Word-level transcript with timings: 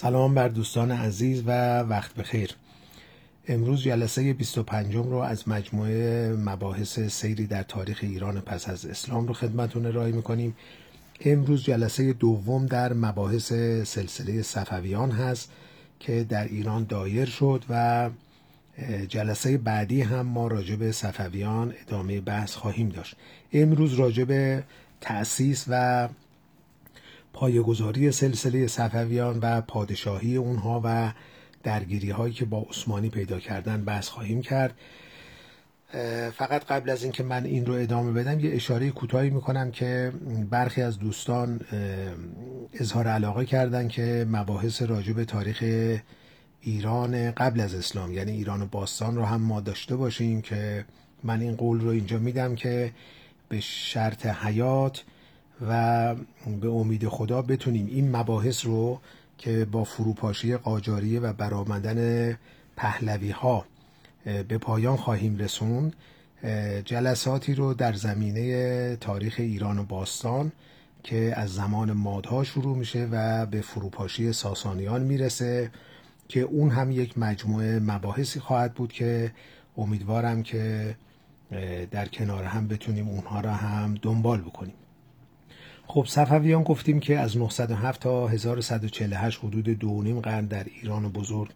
سلام 0.00 0.34
بر 0.34 0.48
دوستان 0.48 0.90
عزیز 0.90 1.42
و 1.46 1.80
وقت 1.80 2.14
بخیر. 2.14 2.54
امروز 3.48 3.82
جلسه 3.82 4.32
25 4.32 4.94
رو 4.94 5.14
از 5.14 5.48
مجموعه 5.48 6.32
مباحث 6.32 7.00
سیری 7.00 7.46
در 7.46 7.62
تاریخ 7.62 7.98
ایران 8.02 8.40
پس 8.40 8.68
از 8.68 8.86
اسلام 8.86 9.26
رو 9.26 9.34
خدمتون 9.34 9.86
ارائه 9.86 10.12
می‌کنیم. 10.12 10.56
امروز 11.24 11.64
جلسه 11.64 12.12
دوم 12.12 12.66
در 12.66 12.92
مباحث 12.92 13.52
سلسله 13.84 14.42
صفویان 14.42 15.10
هست 15.10 15.52
که 16.00 16.24
در 16.24 16.44
ایران 16.44 16.84
دایر 16.84 17.26
شد 17.26 17.64
و 17.70 18.10
جلسه 19.08 19.58
بعدی 19.58 20.02
هم 20.02 20.26
ما 20.26 20.46
راجع 20.46 20.76
به 20.76 20.92
صفویان 20.92 21.74
ادامه 21.86 22.20
بحث 22.20 22.54
خواهیم 22.54 22.88
داشت. 22.88 23.16
امروز 23.52 23.94
راجع 23.94 24.24
به 24.24 24.62
تأسیس 25.00 25.64
و 25.68 26.08
پایگذاری 27.32 28.12
سلسله 28.12 28.66
صفویان 28.66 29.38
و 29.42 29.60
پادشاهی 29.60 30.36
اونها 30.36 30.80
و 30.84 31.12
درگیری 31.62 32.10
هایی 32.10 32.34
که 32.34 32.44
با 32.44 32.66
عثمانی 32.70 33.08
پیدا 33.08 33.40
کردن 33.40 33.84
بحث 33.84 34.08
خواهیم 34.08 34.42
کرد. 34.42 34.74
فقط 36.32 36.64
قبل 36.64 36.90
از 36.90 37.02
اینکه 37.02 37.22
من 37.22 37.44
این 37.44 37.66
رو 37.66 37.74
ادامه 37.74 38.12
بدم 38.12 38.40
یه 38.40 38.54
اشاره 38.54 38.90
کوتاهی 38.90 39.30
می‌کنم 39.30 39.70
که 39.70 40.12
برخی 40.50 40.82
از 40.82 40.98
دوستان 40.98 41.60
اظهار 42.72 43.06
علاقه 43.06 43.44
کردن 43.44 43.88
که 43.88 44.26
مباحث 44.28 44.82
راجع 44.82 45.12
به 45.12 45.24
تاریخ 45.24 45.64
ایران 46.60 47.30
قبل 47.30 47.60
از 47.60 47.74
اسلام 47.74 48.12
یعنی 48.12 48.32
ایران 48.32 48.66
باستان 48.66 49.16
رو 49.16 49.24
هم 49.24 49.40
ما 49.40 49.60
داشته 49.60 49.96
باشیم 49.96 50.42
که 50.42 50.84
من 51.24 51.40
این 51.40 51.56
قول 51.56 51.80
رو 51.80 51.88
اینجا 51.88 52.18
میدم 52.18 52.54
که 52.54 52.92
به 53.48 53.60
شرط 53.60 54.26
حیات 54.26 55.04
و 55.68 56.14
به 56.60 56.68
امید 56.68 57.08
خدا 57.08 57.42
بتونیم 57.42 57.86
این 57.86 58.16
مباحث 58.16 58.66
رو 58.66 59.00
که 59.38 59.64
با 59.64 59.84
فروپاشی 59.84 60.56
قاجاریه 60.56 61.20
و 61.20 61.32
برآمدن 61.32 62.38
پهلوی 62.76 63.30
ها 63.30 63.64
به 64.24 64.58
پایان 64.58 64.96
خواهیم 64.96 65.36
رسون 65.36 65.92
جلساتی 66.84 67.54
رو 67.54 67.74
در 67.74 67.92
زمینه 67.92 68.96
تاریخ 68.96 69.34
ایران 69.38 69.78
و 69.78 69.84
باستان 69.84 70.52
که 71.02 71.32
از 71.36 71.54
زمان 71.54 71.92
مادها 71.92 72.44
شروع 72.44 72.76
میشه 72.76 73.08
و 73.12 73.46
به 73.46 73.60
فروپاشی 73.60 74.32
ساسانیان 74.32 75.02
می‌رسه 75.02 75.70
که 76.28 76.40
اون 76.40 76.70
هم 76.70 76.90
یک 76.90 77.18
مجموعه 77.18 77.78
مباحثی 77.78 78.40
خواهد 78.40 78.74
بود 78.74 78.92
که 78.92 79.32
امیدوارم 79.76 80.42
که 80.42 80.96
در 81.90 82.08
کنار 82.08 82.44
هم 82.44 82.68
بتونیم 82.68 83.08
اونها 83.08 83.40
را 83.40 83.52
هم 83.52 83.94
دنبال 84.02 84.40
بکنیم. 84.40 84.74
خب 85.90 86.04
صفویان 86.08 86.62
گفتیم 86.62 87.00
که 87.00 87.18
از 87.18 87.36
907 87.36 88.00
تا 88.00 88.28
1148 88.28 89.38
حدود 89.38 89.64
دو 89.64 90.02
نیم 90.02 90.20
قرن 90.20 90.46
در 90.46 90.64
ایران 90.64 91.08
بزرگ 91.08 91.50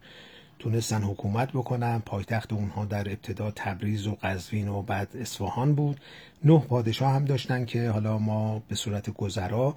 تونستن 0.59 1.01
حکومت 1.01 1.51
بکنن. 1.51 1.99
پایتخت 1.99 2.53
اونها 2.53 2.85
در 2.85 3.09
ابتدا 3.09 3.51
تبریز 3.51 4.07
و 4.07 4.17
قزوین 4.23 4.67
و 4.67 4.81
بعد 4.81 5.07
اصفهان 5.15 5.75
بود. 5.75 5.99
نه 6.43 6.59
پادشاه 6.59 7.13
هم 7.13 7.25
داشتن 7.25 7.65
که 7.65 7.89
حالا 7.89 8.17
ما 8.17 8.63
به 8.67 8.75
صورت 8.75 9.09
گذرا 9.09 9.75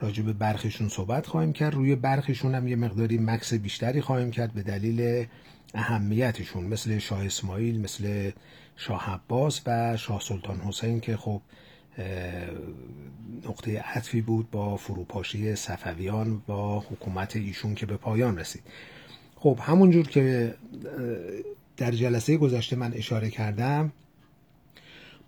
راجع 0.00 0.22
به 0.22 0.32
برخشون 0.32 0.88
صحبت 0.88 1.26
خواهیم 1.26 1.52
کرد. 1.52 1.74
روی 1.74 1.94
برخشون 1.94 2.54
هم 2.54 2.68
یه 2.68 2.76
مقداری 2.76 3.18
مکس 3.18 3.54
بیشتری 3.54 4.00
خواهیم 4.00 4.30
کرد 4.30 4.52
به 4.52 4.62
دلیل 4.62 5.26
اهمیتشون 5.74 6.64
مثل 6.64 6.98
شاه 6.98 7.24
اسماعیل 7.24 7.80
مثل 7.80 8.30
شاه 8.76 9.10
عباس 9.10 9.60
و 9.66 9.96
شاه 9.96 10.20
سلطان 10.20 10.60
حسین 10.60 11.00
که 11.00 11.16
خب 11.16 11.40
نقطه 13.44 13.80
عطفی 13.80 14.20
بود 14.20 14.50
با 14.50 14.76
فروپاشی 14.76 15.54
صفویان 15.54 16.42
با 16.46 16.80
حکومت 16.80 17.36
ایشون 17.36 17.74
که 17.74 17.86
به 17.86 17.96
پایان 17.96 18.38
رسید. 18.38 18.62
خب 19.36 19.58
همونجور 19.62 20.08
که 20.08 20.54
در 21.76 21.90
جلسه 21.90 22.36
گذشته 22.36 22.76
من 22.76 22.92
اشاره 22.94 23.30
کردم 23.30 23.92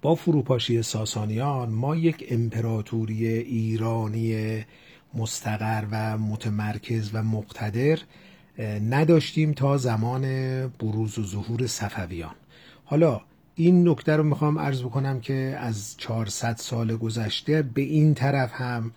با 0.02 0.14
فروپاشی 0.14 0.82
ساسانیان 0.82 1.70
ما 1.70 1.96
یک 1.96 2.26
امپراتوری 2.30 3.26
ایرانی 3.28 4.64
مستقر 5.14 5.84
و 5.90 6.18
متمرکز 6.18 7.10
و 7.12 7.22
مقتدر 7.22 7.98
نداشتیم 8.90 9.52
تا 9.52 9.76
زمان 9.76 10.22
بروز 10.68 11.18
و 11.18 11.22
ظهور 11.22 11.66
صفویان. 11.66 12.34
حالا 12.84 13.20
این 13.58 13.88
نکته 13.88 14.16
رو 14.16 14.22
می‌خوام 14.22 14.58
عرض 14.58 14.82
بکنم 14.82 15.20
که 15.20 15.56
از 15.60 15.96
400 15.96 16.56
سال 16.56 16.96
گذشته 16.96 17.62
به 17.62 17.82
این 17.82 18.14
طرف 18.14 18.52
هم 18.54 18.90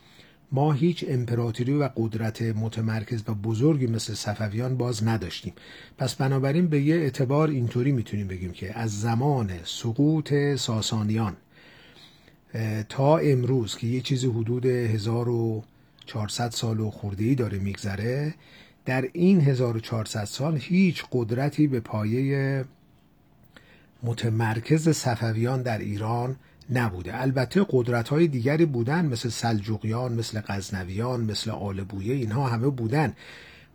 ما 0.51 0.73
هیچ 0.73 1.05
امپراتوری 1.07 1.73
و 1.73 1.89
قدرت 1.95 2.41
متمرکز 2.41 3.23
و 3.27 3.33
بزرگی 3.33 3.87
مثل 3.87 4.13
صفویان 4.13 4.77
باز 4.77 5.03
نداشتیم. 5.03 5.53
پس 5.97 6.15
بنابراین 6.15 6.67
به 6.67 6.81
یه 6.81 6.95
اعتبار 6.95 7.49
اینطوری 7.49 7.91
می‌تونیم 7.91 8.27
بگیم 8.27 8.51
که 8.51 8.79
از 8.79 9.01
زمان 9.01 9.49
سقوط 9.63 10.33
ساسانیان 10.55 11.35
تا 12.89 13.17
امروز 13.17 13.77
که 13.77 13.87
یه 13.87 14.01
چیزی 14.01 14.27
حدود 14.27 14.65
1400 14.65 16.49
سال 16.49 16.79
و 16.79 16.89
خورده 16.89 17.23
ای 17.23 17.35
داره 17.35 17.59
میگذره 17.59 18.33
در 18.85 19.09
این 19.13 19.41
1400 19.41 20.25
سال 20.25 20.57
هیچ 20.57 21.05
قدرتی 21.11 21.67
به 21.67 21.79
پایه 21.79 22.65
متمرکز 24.03 24.89
صفویان 24.89 25.61
در 25.61 25.77
ایران 25.77 26.35
نبوده. 26.71 27.21
البته 27.21 27.65
قدرت 27.69 28.09
های 28.09 28.27
دیگری 28.27 28.65
بودن 28.65 29.05
مثل 29.05 29.29
سلجوقیان 29.29 30.13
مثل 30.13 30.41
غزنویان 30.47 31.21
مثل 31.21 31.51
آلبویه 31.51 32.13
اینها 32.13 32.47
همه 32.47 32.67
بودن. 32.67 33.13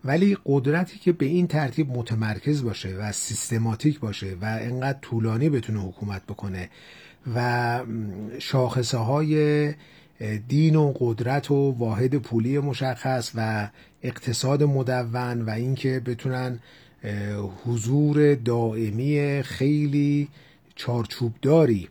ولی 0.05 0.37
قدرتی 0.45 0.99
که 0.99 1.11
به 1.11 1.25
این 1.25 1.47
ترتیب 1.47 1.97
متمرکز 1.97 2.63
باشه 2.63 2.89
و 2.89 3.11
سیستماتیک 3.11 3.99
باشه 3.99 4.37
و 4.41 4.45
انقدر 4.61 4.99
طولانی 5.01 5.49
بتونه 5.49 5.79
حکومت 5.79 6.23
بکنه 6.23 6.69
و 7.35 7.79
شاخصه 8.39 8.97
های 8.97 9.73
دین 10.47 10.75
و 10.75 10.93
قدرت 10.99 11.51
و 11.51 11.71
واحد 11.77 12.15
پولی 12.15 12.59
مشخص 12.59 13.31
و 13.35 13.69
اقتصاد 14.03 14.63
مدون 14.63 15.41
و 15.41 15.49
اینکه 15.49 15.99
بتونن 15.99 16.59
حضور 17.65 18.35
دائمی 18.35 19.41
خیلی 19.43 20.27
چارچوبداری. 20.75 21.89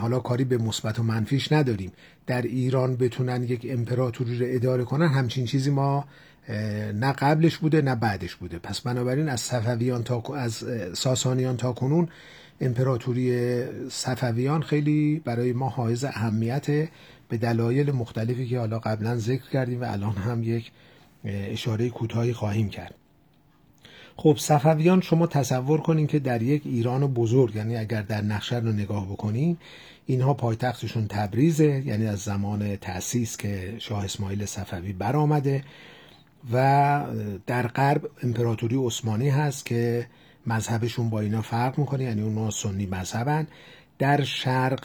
حالا 0.00 0.18
کاری 0.20 0.44
به 0.44 0.58
مثبت 0.58 0.98
و 0.98 1.02
منفیش 1.02 1.52
نداریم. 1.52 1.92
در 2.26 2.42
ایران 2.42 2.96
بتونن 2.96 3.42
یک 3.42 3.66
امپراتوری 3.70 4.38
رو 4.38 4.46
اداره 4.48 4.84
کنن 4.84 5.08
همچین 5.08 5.44
چیزی 5.44 5.70
ما 5.70 6.04
نه 6.94 7.12
قبلش 7.12 7.56
بوده 7.56 7.82
نه 7.82 7.94
بعدش 7.94 8.34
بوده. 8.34 8.58
پس 8.58 8.80
بنابراین 8.80 9.28
از 9.28 9.40
صفویان 9.40 10.04
تا 10.04 10.22
از 10.36 10.64
ساسانیان 10.92 11.56
تا 11.56 11.72
کنون 11.72 12.08
امپراتوری 12.60 13.62
صفویان 13.90 14.62
خیلی 14.62 15.22
برای 15.24 15.52
ما 15.52 15.68
حائز 15.68 16.04
اهمیت 16.04 16.66
به 17.28 17.36
دلایل 17.36 17.92
مختلفی 17.92 18.46
که 18.46 18.58
حالا 18.58 18.78
قبلا 18.78 19.16
ذکر 19.16 19.50
کردیم 19.52 19.80
و 19.80 19.92
الان 19.92 20.12
هم 20.12 20.42
یک 20.42 20.70
اشاره 21.24 21.88
کوتاهی 21.88 22.32
خواهیم 22.32 22.68
کرد. 22.68 22.94
خب 24.16 24.36
صفویان 24.38 25.00
شما 25.00 25.26
تصور 25.26 25.80
کنین 25.80 26.06
که 26.06 26.18
در 26.18 26.42
یک 26.42 26.62
ایران 26.64 27.06
بزرگ 27.06 27.56
یعنی 27.56 27.76
اگر 27.76 28.02
در 28.02 28.20
نقشه 28.22 28.58
رو 28.58 28.72
نگاه 28.72 29.06
بکنین 29.06 29.56
اینها 30.06 30.34
پایتختشون 30.34 31.06
تبریزه 31.08 31.82
یعنی 31.86 32.06
از 32.06 32.18
زمان 32.18 32.76
تأسیس 32.76 33.36
که 33.36 33.74
شاه 33.78 34.04
اسماعیل 34.04 34.44
صفوی 34.44 34.92
برآمده 34.92 35.64
و 36.52 37.04
در 37.46 37.66
غرب 37.66 38.10
امپراتوری 38.22 38.76
عثمانی 38.76 39.28
هست 39.28 39.66
که 39.66 40.06
مذهبشون 40.46 41.10
با 41.10 41.20
اینا 41.20 41.42
فرق 41.42 41.78
می‌کنه 41.78 42.04
یعنی 42.04 42.22
اونها 42.22 42.50
سنی 42.50 42.86
مذهبن. 42.86 43.46
در 43.98 44.24
شرق 44.24 44.84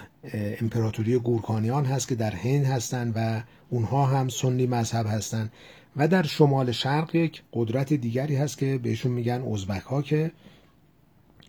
امپراتوری 0.62 1.20
گورکانیان 1.20 1.86
هست 1.86 2.08
که 2.08 2.16
در 2.16 2.32
هند 2.32 2.66
هستن 2.66 3.14
و 3.16 3.42
اونها 3.70 4.06
هم 4.06 4.30
سنی 4.30 4.68
مذهب 4.68 5.06
هستن. 5.08 5.50
و 5.96 6.08
در 6.08 6.24
شمال 6.24 6.72
شرق 6.72 7.16
یک 7.16 7.42
قدرت 7.54 7.94
دیگری 7.94 8.36
هست 8.36 8.58
که 8.58 8.78
بهشون 8.78 9.12
میگن 9.12 9.42
ازبک 9.54 9.81
ها 9.81 10.02
که 10.02 10.31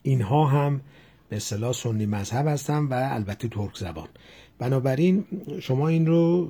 اینها 0.03 0.47
هم 0.47 0.81
به 1.29 1.37
اصطلاح 1.37 1.73
سنی 1.73 2.07
مذهب 2.07 2.47
هستن 2.47 2.85
و 2.85 2.95
البته 2.95 3.49
ترک 3.49 3.77
زبان. 3.77 4.09
بنابراین 4.59 5.25
شما 5.61 5.89
این 5.89 6.07
رو 6.07 6.47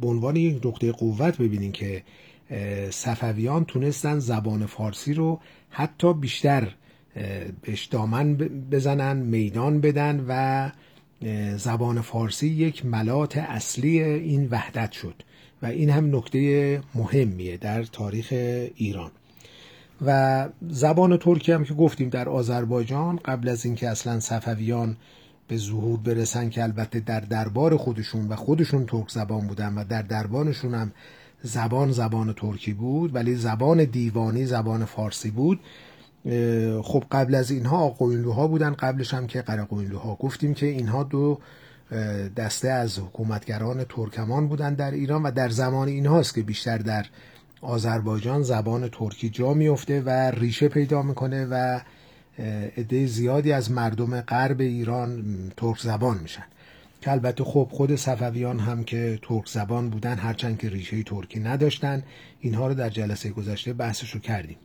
به 0.00 0.06
عنوان 0.06 0.36
یک 0.36 0.66
نقطه 0.66 0.92
قوت 0.92 1.38
ببینید 1.38 1.72
که 1.72 2.02
صفویان 2.90 3.64
تونستن 3.64 4.18
زبان 4.18 4.66
فارسی 4.66 5.14
رو 5.14 5.40
حتی 5.70 6.14
بیشتر 6.14 6.74
بهش 7.62 7.84
دامن 7.84 8.34
بزنن 8.70 9.16
میدان 9.16 9.80
بدن 9.80 10.24
و 10.28 10.70
زبان 11.56 12.00
فارسی 12.00 12.48
یک 12.48 12.86
ملات 12.86 13.36
اصلی 13.38 14.02
این 14.02 14.48
وحدت 14.50 14.92
شد 14.92 15.14
و 15.62 15.66
این 15.66 15.90
هم 15.90 16.16
نکته 16.16 16.80
مهمیه 16.94 17.56
در 17.56 17.82
تاریخ 17.82 18.28
ایران. 18.74 19.10
و 20.06 20.48
زبان 20.68 21.16
ترکی 21.16 21.52
هم 21.52 21.64
که 21.64 21.74
گفتیم 21.74 22.08
در 22.08 22.28
آذربایجان 22.28 23.16
قبل 23.16 23.48
از 23.48 23.64
اینکه 23.64 23.88
اصلا 23.88 24.20
صفویان 24.20 24.96
به 25.48 25.56
ظهور 25.56 25.98
برسن 25.98 26.50
که 26.50 26.62
البته 26.62 27.00
در 27.00 27.20
دربار 27.20 27.76
خودشون 27.76 28.28
و 28.28 28.36
خودشون 28.36 28.86
ترک 28.86 29.10
زبان 29.10 29.46
بودن 29.46 29.74
و 29.74 29.84
در 29.84 30.02
دربانشون 30.02 30.74
هم 30.74 30.92
زبان 31.42 31.92
زبان 31.92 32.32
ترکی 32.32 32.72
بود 32.72 33.14
ولی 33.14 33.34
زبان 33.34 33.84
دیوانی 33.84 34.46
زبان 34.46 34.84
فارسی 34.84 35.30
بود. 35.30 35.60
خب 36.82 37.04
قبل 37.10 37.34
از 37.34 37.50
اینها 37.50 37.78
آقوینلوها 37.78 38.46
بودن 38.46 38.70
قبلش 38.70 39.14
هم 39.14 39.26
که 39.26 39.42
قرقوینلوها 39.42 40.14
گفتیم 40.14 40.54
که 40.54 40.66
اینها 40.66 41.02
دو 41.02 41.38
دسته 42.36 42.68
از 42.68 42.98
حکومتگران 42.98 43.84
ترکمان 43.84 44.48
بودن 44.48 44.74
در 44.74 44.90
ایران 44.90 45.22
و 45.22 45.30
در 45.30 45.48
زمان 45.48 45.88
اینهاست 45.88 46.34
که 46.34 46.42
بیشتر 46.42 46.78
در 46.78 47.06
آذربایجان 47.60 48.42
زبان 48.42 48.88
ترکی 48.88 49.30
جا 49.30 49.54
میفته 49.54 50.00
و 50.00 50.10
ریشه 50.10 50.68
پیدا 50.68 51.02
می‌کنه 51.02 51.46
و 51.50 51.80
عده 52.76 53.06
زیادی 53.06 53.52
از 53.52 53.70
مردم 53.70 54.20
غرب 54.20 54.60
ایران 54.60 55.24
ترک 55.56 55.80
زبان 55.80 56.18
میشن. 56.18 56.44
که 57.00 57.10
البته 57.10 57.44
خب 57.44 57.68
خود 57.70 57.96
صفویان 57.96 58.58
هم 58.58 58.84
که 58.84 59.18
ترک 59.22 59.48
زبان 59.48 59.90
بودن 59.90 60.18
هرچند 60.18 60.58
که 60.58 60.68
ریشه 60.68 61.02
ترکی 61.02 61.40
نداشتن 61.40 62.02
اینها 62.40 62.66
رو 62.66 62.74
در 62.74 62.90
جلسه 62.90 63.30
گذشته 63.30 63.72
بحثش 63.72 64.10
رو 64.10 64.20
کردیم. 64.20 64.56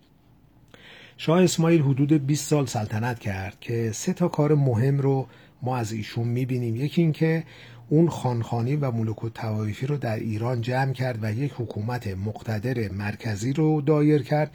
شاه 1.17 1.43
اسماعیل 1.43 1.81
حدود 1.81 2.25
20 2.25 2.49
سال 2.49 2.65
سلطنت 2.65 3.19
کرد 3.19 3.57
که 3.61 3.91
سه 3.91 4.13
تا 4.13 4.27
کار 4.27 4.55
مهم 4.55 4.99
رو 4.99 5.27
ما 5.61 5.77
از 5.77 5.91
ایشون 5.91 6.27
می‌بینیم. 6.27 6.75
یکی 6.75 7.01
اینکه 7.01 7.43
اون 7.89 8.09
خانخانی 8.09 8.75
و 8.75 8.91
ملوک 8.91 9.23
و 9.23 9.29
توایفی 9.29 9.87
رو 9.87 9.97
در 9.97 10.15
ایران 10.15 10.61
جمع 10.61 10.93
کرد 10.93 11.19
و 11.21 11.31
یک 11.31 11.53
حکومت 11.57 12.07
مقتدر 12.07 12.91
مرکزی 12.91 13.53
رو 13.53 13.81
دایر 13.81 14.23
کرد 14.23 14.51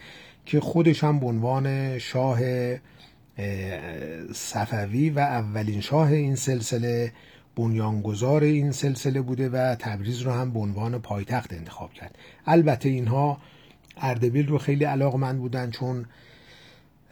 که 0.47 0.61
خودش 0.61 1.05
هم 1.05 1.21
به 1.21 1.27
عنوان 1.27 1.99
شاه 1.99 2.41
صفوی 4.33 5.11
و 5.11 5.19
اولین 5.19 5.81
شاه 5.81 6.13
این 6.13 6.35
سلسله 6.35 7.13
بنیانگذار 7.57 8.43
این 8.43 8.73
سلسله 8.73 9.21
بوده 9.21 9.49
و 9.49 9.75
تبریز 9.75 10.21
رو 10.21 10.33
هم 10.33 10.53
به 10.53 10.59
عنوان 10.59 10.99
پایتخت 10.99 11.53
انتخاب 11.53 11.93
کرد. 11.93 12.19
البته 12.47 12.89
اینها 12.89 13.39
اردبیل 13.97 14.47
رو 14.47 14.59
خیلی 14.59 14.85
علاقمند 14.85 15.39
بودن 15.39 15.71
چون 15.71 16.07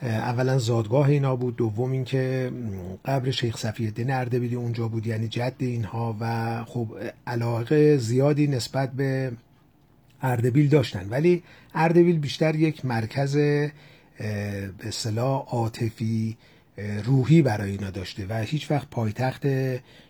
اولا 0.02 0.58
زادگاه 0.58 1.08
اینا 1.08 1.36
بود 1.36 1.56
دوم 1.56 1.92
اینکه 1.92 2.52
قبر 3.04 3.30
شیخ 3.30 3.56
صفی 3.56 3.84
الدین 3.84 4.10
اردبیلی 4.10 4.54
اونجا 4.54 4.88
بود 4.88 5.06
یعنی 5.06 5.28
جد 5.28 5.54
اینها 5.58 6.16
و 6.20 6.64
خب 6.64 6.88
علاقه 7.26 7.96
زیادی 7.96 8.46
نسبت 8.46 8.92
به 8.92 9.32
اردبیل 10.22 10.68
داشتن. 10.68 11.08
ولی 11.08 11.42
اردبیل 11.74 12.18
بیشتر 12.18 12.54
یک 12.54 12.84
مرکز 12.84 13.36
به 13.36 13.72
اصطلاح 14.80 15.46
عاطفی 15.46 16.36
روحی 17.04 17.42
برای 17.42 17.70
اینا 17.70 17.90
داشته 17.90 18.26
و 18.28 18.34
هیچ 18.34 18.70
وقت 18.70 18.90
پایتخت 18.90 19.46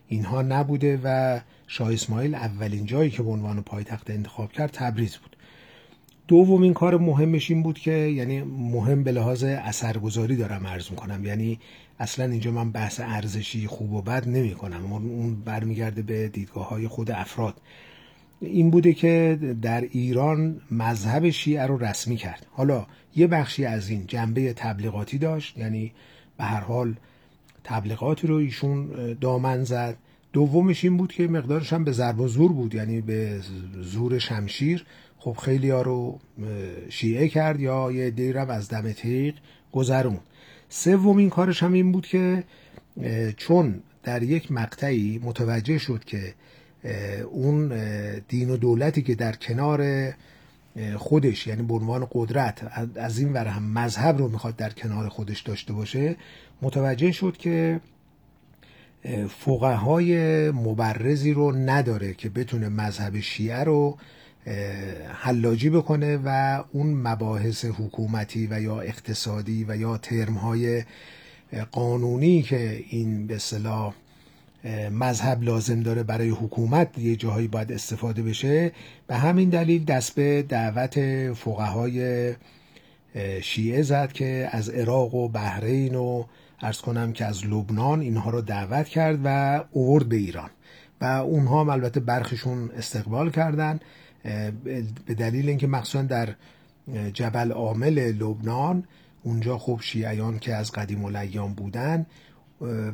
اینها 0.09 0.43
نبوده 0.43 1.01
و 1.05 1.41
شاه 1.67 1.93
اسماعیل 1.93 2.35
اولین 2.35 2.87
جایی 2.87 3.11
که 3.11 3.23
به 3.23 3.31
عنوان 3.31 3.63
پایتخت 3.63 4.11
انتخاب 4.11 4.53
کرد 4.53 4.71
تبریز 4.73 5.17
بود. 5.17 5.37
دومین 6.29 6.75
کار 6.75 6.99
مهمش 6.99 7.51
این 7.51 7.63
بود 7.63 7.79
که 7.79 7.93
یعنی 7.93 8.43
مهم 8.43 9.03
به 9.03 9.13
لحاظ 9.13 9.45
اثرگذاری 9.45 10.37
دارم 10.37 10.67
عرض 10.67 10.91
می‌کنم. 10.91 11.25
یعنی 11.25 11.59
اصلا 11.99 12.25
اینجا 12.25 12.51
من 12.51 12.73
بحث 12.73 13.01
ارزشی 13.05 13.67
خوب 13.67 13.93
و 13.93 14.03
بد 14.03 14.29
نمی 14.29 14.55
کنم 14.55 14.93
اون 14.93 15.35
برمیگرده 15.35 16.03
به 16.03 16.29
دیدگاه 16.29 16.69
های 16.69 16.89
خود 16.89 17.11
افراد. 17.11 17.55
این 18.41 18.71
بوده 18.71 18.93
که 18.93 19.39
در 19.63 19.81
ایران 19.81 20.61
مذهب 20.71 21.31
شیعه 21.31 21.67
رو 21.67 21.85
رسمی 21.85 22.17
کرد. 22.17 22.47
حالا 22.51 22.87
یه 23.17 23.27
بخشی 23.27 23.65
از 23.65 23.89
این 23.89 24.07
جنبه 24.07 24.53
تبلیغاتی 24.53 25.19
داشت. 25.19 25.59
یعنی 25.59 25.93
به 26.37 26.45
هر 26.45 26.61
حال 26.61 26.95
تبلیغات 27.65 28.25
رو 28.25 28.35
ایشون 28.35 28.89
دامن 29.21 29.65
زد. 29.65 29.97
دومش 30.33 30.85
این 30.85 30.97
بود 30.97 31.13
که 31.13 31.29
مقدارش 31.29 31.73
هم 31.73 31.85
به 31.85 31.93
ضرب 31.93 32.21
و 32.21 32.29
زور 32.29 32.53
بود. 32.53 32.75
یعنی 32.75 33.01
به 33.01 33.41
زور 33.83 34.19
شمشیر. 34.19 34.87
خب 35.19 35.37
خیلی 35.43 35.71
ها 35.71 35.83
رو 35.83 36.19
شیعه 36.89 37.29
کرد 37.29 37.61
یا 37.61 37.93
یه 37.93 38.11
دیرم 38.11 38.51
از 38.51 38.69
دم 38.69 38.93
تیغ 38.93 39.35
گذرون 39.73 40.19
سومین 40.69 41.31
کارش 41.31 41.63
هم 41.63 41.73
این 41.73 41.93
بود 41.93 42.07
که 42.07 42.45
چون 43.37 43.83
در 44.03 44.23
یک 44.23 44.53
مقطعی 44.53 45.21
متوجه 45.25 45.79
شد 45.79 46.05
که 46.05 46.35
اون 47.31 47.73
دین 48.29 48.51
و 48.51 48.57
دولتی 48.57 49.03
که 49.03 49.15
در 49.15 49.33
کنار 49.33 50.13
خودش 50.97 51.47
یعنی 51.47 51.63
به 51.63 51.75
عنوان 51.75 52.09
قدرت 52.13 52.73
از 52.97 53.19
این 53.19 53.33
ور 53.33 53.47
هم 53.47 53.63
مذهب 53.63 54.19
رو 54.19 54.29
می‌خواد 54.29 54.57
در 54.57 54.71
کنار 54.71 55.09
خودش 55.09 55.41
داشته 55.41 55.73
باشه 55.73 56.17
متوجه 56.63 57.13
شد 57.13 57.37
که 57.37 57.81
فقهای 59.29 60.51
مبرزی 60.51 61.33
رو 61.33 61.53
نداره 61.53 62.15
که 62.15 62.29
بتونه 62.29 62.69
مذهب 62.69 63.21
شیعه 63.21 63.65
رو 63.65 63.99
حلاجی 65.15 65.71
بکنه 65.71 66.21
و 66.25 66.63
اون 66.73 66.87
مباحث 66.87 67.65
حکومتی 67.65 68.49
و 68.51 68.61
یا 68.61 68.81
اقتصادی 68.81 69.65
و 69.69 69.77
یا 69.77 69.99
ترمهای 69.99 70.85
قانونی 71.73 72.43
که 72.43 72.85
این 72.89 73.27
به 73.27 73.39
صلاح 73.39 73.95
مذهب 74.93 75.43
لازم 75.43 75.81
داره 75.81 76.03
برای 76.03 76.29
حکومت 76.29 76.99
یه 76.99 77.17
جاهایی 77.17 77.49
باید 77.49 77.73
استفاده 77.73 78.23
بشه 78.23 78.73
به 79.07 79.17
همین 79.17 79.49
دلیل 79.49 79.85
دست 79.85 80.15
به 80.15 80.43
دعوت 80.43 80.99
فقهای 81.33 82.35
شیعه 83.43 83.83
زد 83.83 84.13
که 84.13 84.49
از 84.53 84.69
عراق 84.69 85.15
و 85.15 85.29
بحرین 85.29 85.95
و 85.95 86.25
ارز 86.61 86.81
کنم 86.81 87.13
که 87.13 87.25
از 87.25 87.47
لبنان 87.47 88.01
اینها 88.01 88.31
رو 88.31 88.41
دعوت 88.41 88.89
کرد 88.89 89.21
و 89.25 89.61
اوورد 89.71 90.09
به 90.09 90.17
ایران. 90.17 90.51
و 91.01 91.05
اونها 91.05 91.61
هم 91.61 91.69
البته 91.69 92.01
برخشون 92.01 92.71
استقبال 92.71 93.31
کردن. 93.31 93.81
به 95.07 95.15
دلیل 95.15 95.49
اینکه 95.49 95.67
مخصوصا 95.67 96.03
در 96.03 96.35
جبل 97.13 97.53
عامل 97.53 98.13
لبنان 98.13 98.85
اونجا 99.23 99.59
خب 99.59 99.79
شیعیان 99.83 100.39
که 100.39 100.55
از 100.55 100.73
قدیم 100.73 101.05
الایام 101.05 101.55
بودن 101.55 102.07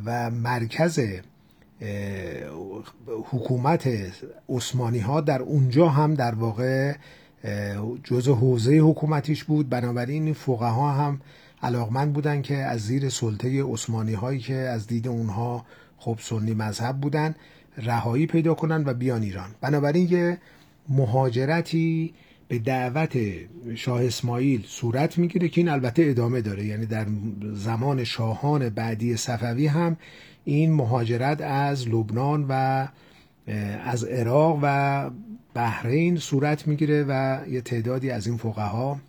و 0.05 0.31
مرکز 0.31 1.01
حکومت 3.31 3.89
عثمانی 4.49 4.99
ها 4.99 5.21
در 5.21 5.43
اونجا 5.43 5.89
هم 5.89 6.15
در 6.15 6.35
واقع 6.35 6.95
جزء 8.05 8.35
حوزه 8.35 8.79
حکومتیش 8.79 9.45
بود. 9.45 9.69
بنابراین 9.69 10.25
این 10.25 10.37
ها 10.61 10.93
هم 10.93 11.21
علاقمند 11.63 12.13
بودن 12.13 12.43
که 12.43 12.57
از 12.57 12.81
زیر 12.81 13.09
سلطه 13.09 13.63
عثمانی 13.63 14.15
هایی 14.15 14.39
که 14.39 14.55
از 14.55 14.87
دید 14.87 15.09
اونها 15.09 15.67
خب 15.97 16.19
سنی 16.21 16.55
مذهب 16.55 17.01
بودن 17.01 17.35
رهایی 17.77 18.27
پیدا 18.27 18.55
کنن 18.55 18.85
و 18.87 18.95
بیان 18.95 19.23
ایران. 19.23 19.51
بنابراین 19.61 20.09
یه 20.11 20.39
مهاجرتی 20.89 22.15
به 22.49 22.59
دعوت 22.59 23.19
شاه 23.75 24.05
اسماعیل 24.05 24.65
صورت 24.67 25.19
می‌گیره 25.19 25.49
که 25.49 25.61
این 25.61 25.69
البته 25.69 26.03
ادامه 26.07 26.41
داره. 26.41 26.65
یعنی 26.65 26.87
در 26.87 27.07
زمان 27.53 28.05
شاهان 28.05 28.69
بعدی 28.69 29.17
صفوی 29.17 29.67
هم 29.67 29.97
این 30.45 30.73
مهاجرت 30.73 31.41
از 31.41 31.89
لبنان 31.89 32.47
و 32.49 32.87
از 33.85 34.05
عراق 34.05 34.59
و 34.63 35.11
بحرین 35.55 36.17
صورت 36.17 36.67
می‌گیره 36.67 37.05
و 37.09 37.39
یه 37.51 37.61
تعدادی 37.61 38.11
از 38.11 38.27
این 38.27 38.37
فقها 38.37 39.01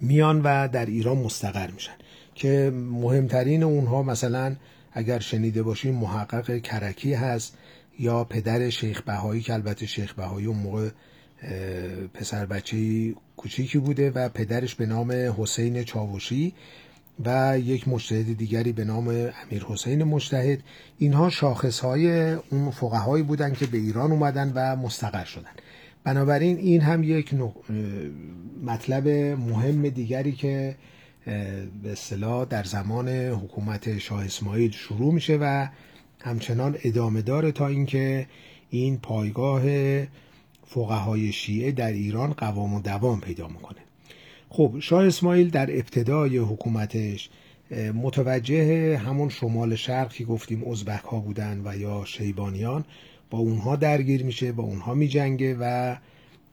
میان 0.00 0.40
و 0.42 0.68
در 0.68 0.86
ایران 0.86 1.18
مستقر 1.18 1.70
میشن. 1.70 1.92
که 2.34 2.72
مهمترین 2.74 3.62
اونها 3.62 4.02
مثلا 4.02 4.56
اگر 4.92 5.18
شنیده 5.18 5.62
باشیم 5.62 5.94
محقق 5.94 6.58
کرکی 6.58 7.14
هست 7.14 7.58
یا 8.02 8.24
پدر 8.24 8.70
شیخ 8.70 9.02
بهایی 9.02 9.40
که 9.40 9.52
البته 9.52 9.86
شیخ 9.86 10.14
بهایی 10.14 10.46
اون 10.46 10.58
موقع 10.58 10.88
پسر 12.14 12.46
بچه 12.46 12.76
کوچیکی 13.36 13.78
بوده 13.78 14.10
و 14.10 14.28
پدرش 14.28 14.74
به 14.74 14.86
نام 14.86 15.12
حسین 15.12 15.84
چاوشی 15.84 16.54
و 17.24 17.58
یک 17.58 17.88
مجتهد 17.88 18.36
دیگری 18.36 18.72
به 18.72 18.84
نام 18.84 19.08
امیر 19.08 19.64
حسین 19.68 20.04
مجتهد. 20.04 20.58
اینها 20.98 21.30
شاخص 21.30 21.80
های 21.80 22.32
اون 22.32 22.70
فقهایی 22.70 23.22
بودن 23.22 23.52
که 23.52 23.66
به 23.66 23.78
ایران 23.78 24.12
اومدن 24.12 24.52
و 24.54 24.76
مستقر 24.76 25.24
شدن. 25.24 25.50
بنابراین 26.04 26.56
این 26.56 26.80
هم 26.80 27.02
یک 27.02 27.34
مطلب 28.64 29.08
مهم 29.38 29.88
دیگری 29.88 30.32
که 30.32 30.76
به 31.82 31.92
اصطلاح 31.92 32.44
در 32.44 32.64
زمان 32.64 33.08
حکومت 33.08 33.98
شاه 33.98 34.24
اسماعیل 34.24 34.70
شروع 34.70 35.14
میشه 35.14 35.38
و 35.40 35.68
همچنان 36.22 36.76
ادامه 36.84 37.22
داره 37.22 37.52
تا 37.52 37.66
اینکه 37.66 38.26
این 38.70 38.98
پایگاه 38.98 39.62
فقهای 40.66 41.32
شیعه 41.32 41.72
در 41.72 41.92
ایران 41.92 42.32
قوام 42.32 42.74
و 42.74 42.80
دوام 42.80 43.20
پیدا 43.20 43.48
می‌کنه. 43.48 43.78
خب 44.48 44.76
شاه 44.80 45.06
اسماعیل 45.06 45.50
در 45.50 45.70
ابتدای 45.70 46.38
حکومتش 46.38 47.30
متوجه 47.94 48.96
همون 48.98 49.28
شمال 49.28 49.74
شرق 49.74 50.12
که 50.12 50.24
گفتیم 50.24 50.64
ازبک 50.68 51.04
ها 51.04 51.20
بودن 51.20 51.62
و 51.64 51.76
یا 51.76 52.04
شیبانیان 52.04 52.84
با 53.30 53.38
اونها 53.38 53.76
درگیر 53.76 54.24
میشه 54.24 54.52
با 54.52 54.62
اونها 54.62 54.94
میجنگه 54.94 55.56
و 55.60 55.96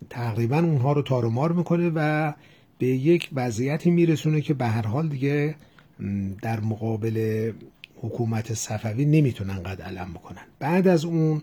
تقریبا 0.10 0.58
اونها 0.58 0.94
رو 0.94 1.02
تارمار 1.02 1.52
می‌کنه 1.52 1.92
و 1.96 2.34
به 2.78 2.88
یک 2.88 3.30
وضعیتی 3.34 3.92
میرسونه 3.92 4.42
که 4.42 4.54
به 4.54 4.66
هر 4.66 4.88
حال 4.88 5.08
دیگه 5.10 5.56
در 6.42 6.60
مقابل 6.60 7.52
حکومت 8.02 8.54
صفوی 8.54 9.06
نمی‌تونن 9.06 9.64
قد 9.64 9.82
علم 9.82 10.14
بکنن. 10.14 10.42
بعد 10.60 10.88
از 10.88 11.06
اون 11.06 11.42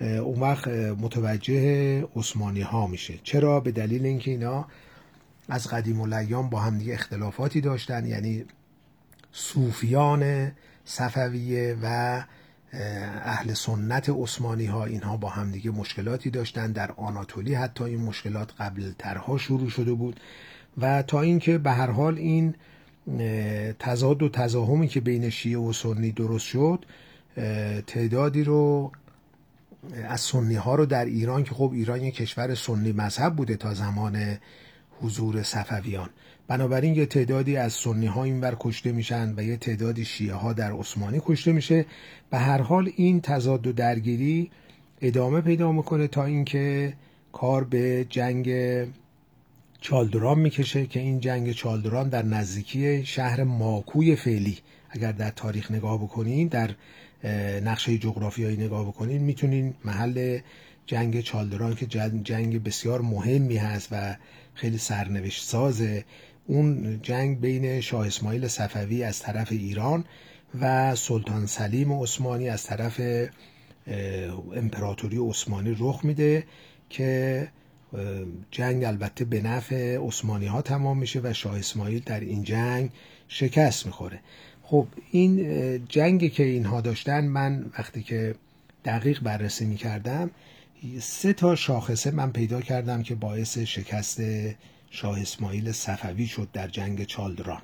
اون 0.00 0.40
وقت 0.40 0.68
متوجه 0.68 2.04
عثمانی 2.16 2.60
ها 2.60 2.86
میشه. 2.86 3.14
چرا؟ 3.22 3.60
به 3.60 3.72
دلیل 3.72 4.06
اینکه 4.06 4.30
اینا 4.30 4.66
از 5.48 5.68
قدیم 5.68 6.00
الایام 6.00 6.50
با 6.50 6.60
هم 6.60 6.78
دیگه 6.78 6.94
اختلافاتی 6.94 7.60
داشتن 7.60 8.06
یعنی 8.06 8.44
صوفیان 9.32 10.52
صفویه 10.84 11.76
و 11.82 12.22
اهل 13.24 13.52
سنت 13.54 14.08
عثمانی 14.08 14.66
ها 14.66 14.84
اینها 14.84 15.16
با 15.16 15.28
همدیگه 15.28 15.70
مشکلاتی 15.70 16.30
داشتن. 16.30 16.72
در 16.72 16.92
آناتولی 16.92 17.54
حتی 17.54 17.84
این 17.84 18.00
مشکلات 18.00 18.52
قبل 18.58 18.92
ترها 18.98 19.38
شروع 19.38 19.68
شده 19.68 19.92
بود. 19.92 20.20
و 20.78 21.02
تا 21.02 21.20
اینکه 21.20 21.58
به 21.58 21.70
هر 21.70 21.90
حال 21.90 22.18
این 22.18 22.54
تضاد 23.78 24.22
و 24.22 24.28
تزاهمی 24.28 24.88
که 24.88 25.00
بین 25.00 25.30
شیعه 25.30 25.58
و 25.58 25.72
سنی 25.72 26.12
درست 26.12 26.46
شد 26.46 26.84
تعدادی 27.86 28.44
رو 28.44 28.92
از 30.08 30.20
سنی 30.20 30.54
ها 30.54 30.74
رو 30.74 30.86
در 30.86 31.04
ایران 31.04 31.44
که 31.44 31.54
خب 31.54 31.70
ایران 31.74 32.02
یک 32.02 32.14
کشور 32.14 32.54
سنی 32.54 32.92
مذهب 32.92 33.36
بوده 33.36 33.56
تا 33.56 33.74
زمان 33.74 34.38
حضور 35.00 35.42
صفویان. 35.42 36.10
بنابراین 36.48 36.94
یه 36.94 37.06
تعدادی 37.06 37.56
از 37.56 37.72
سنی 37.72 38.06
ها 38.06 38.24
اینور 38.24 38.56
کشته 38.60 38.92
میشن 38.92 39.34
و 39.36 39.42
یه 39.42 39.56
تعدادی 39.56 40.04
شیعه 40.04 40.34
ها 40.34 40.52
در 40.52 40.72
عثمانی 40.72 41.20
کشته 41.24 41.52
میشه. 41.52 41.86
به 42.30 42.38
هر 42.38 42.62
حال 42.62 42.90
این 42.96 43.20
تضاد 43.20 43.66
و 43.66 43.72
درگیری 43.72 44.50
ادامه 45.00 45.40
پیدا 45.40 45.72
می‌کنه 45.72 46.08
تا 46.08 46.24
اینکه 46.24 46.92
کار 47.32 47.64
به 47.64 48.06
جنگ 48.10 48.48
چالدران 49.84 50.38
می‌کشه 50.38 50.86
که 50.86 51.00
این 51.00 51.20
جنگ 51.20 51.52
چالدران 51.52 52.08
در 52.08 52.22
نزدیکی 52.22 53.06
شهر 53.06 53.42
ماکوی 53.44 54.16
فعلی. 54.16 54.58
اگر 54.90 55.12
در 55.12 55.30
تاریخ 55.30 55.70
نگاه 55.70 56.02
بکنین 56.02 56.48
در 56.48 56.70
نقشه 57.64 57.98
جغرافیایی 57.98 58.56
نگاه 58.56 58.88
بکنین 58.88 59.22
می‌تونین 59.22 59.74
محل 59.84 60.38
جنگ 60.86 61.20
چالدران 61.20 61.74
که 61.74 61.86
جنگ 62.22 62.62
بسیار 62.62 63.00
مهمی 63.00 63.56
هست 63.56 63.88
و 63.92 64.16
خیلی 64.54 64.78
سرنوشت 64.78 65.44
سازه 65.44 66.04
اون 66.46 67.00
جنگ 67.02 67.40
بین 67.40 67.80
شاه 67.80 68.06
اسماعیل 68.06 68.48
صفوی 68.48 69.02
از 69.02 69.18
طرف 69.18 69.52
ایران 69.52 70.04
و 70.60 70.94
سلطان 70.94 71.46
سلیم 71.46 71.92
عثمانی 71.92 72.48
از 72.48 72.64
طرف 72.64 73.00
امپراتوری 74.56 75.18
عثمانی 75.18 75.76
رخ 75.78 76.04
میده 76.04 76.44
که 76.90 77.48
جنگ 78.50 78.84
البته 78.84 79.24
به 79.24 79.40
نفع 79.40 79.98
عثمانی 79.98 80.46
ها 80.46 80.62
تمام 80.62 80.98
میشه 80.98 81.20
و 81.24 81.32
شاه 81.32 81.58
اسماعیل 81.58 82.02
در 82.06 82.20
این 82.20 82.42
جنگ 82.42 82.90
شکست 83.28 83.86
می‌خوره. 83.86 84.20
خب 84.62 84.86
این 85.10 85.86
جنگی 85.88 86.30
که 86.30 86.42
اینها 86.42 86.80
داشتن 86.80 87.24
من 87.24 87.66
وقتی 87.78 88.02
که 88.02 88.34
دقیق 88.84 89.20
بررسی 89.22 89.64
می‌کردم 89.64 90.30
سه 91.00 91.32
تا 91.32 91.54
شاخصه 91.54 92.10
من 92.10 92.32
پیدا 92.32 92.60
کردم 92.60 93.02
که 93.02 93.14
باعث 93.14 93.58
شکست 93.58 94.20
شاه 94.90 95.20
اسماعیل 95.20 95.72
صفوی 95.72 96.26
شد 96.26 96.48
در 96.52 96.68
جنگ 96.68 97.04
چالدران. 97.04 97.62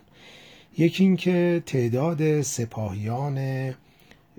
یکی 0.78 1.04
اینکه 1.04 1.62
تعداد 1.66 2.42
سپاهیان 2.42 3.38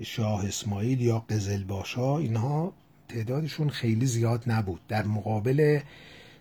شاه 0.02 0.46
اسماعیل 0.46 1.00
یا 1.00 1.18
قزلباشا 1.18 2.18
اینها 2.18 2.72
تعدادشون 3.14 3.68
خیلی 3.68 4.06
زیاد 4.06 4.42
نبود. 4.46 4.80
در 4.88 5.04
مقابل 5.04 5.80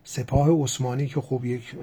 سپاه 0.03 0.63
عثمانی 0.63 1.07
که 1.07 1.21
خب 1.21 1.45
یک 1.45 1.75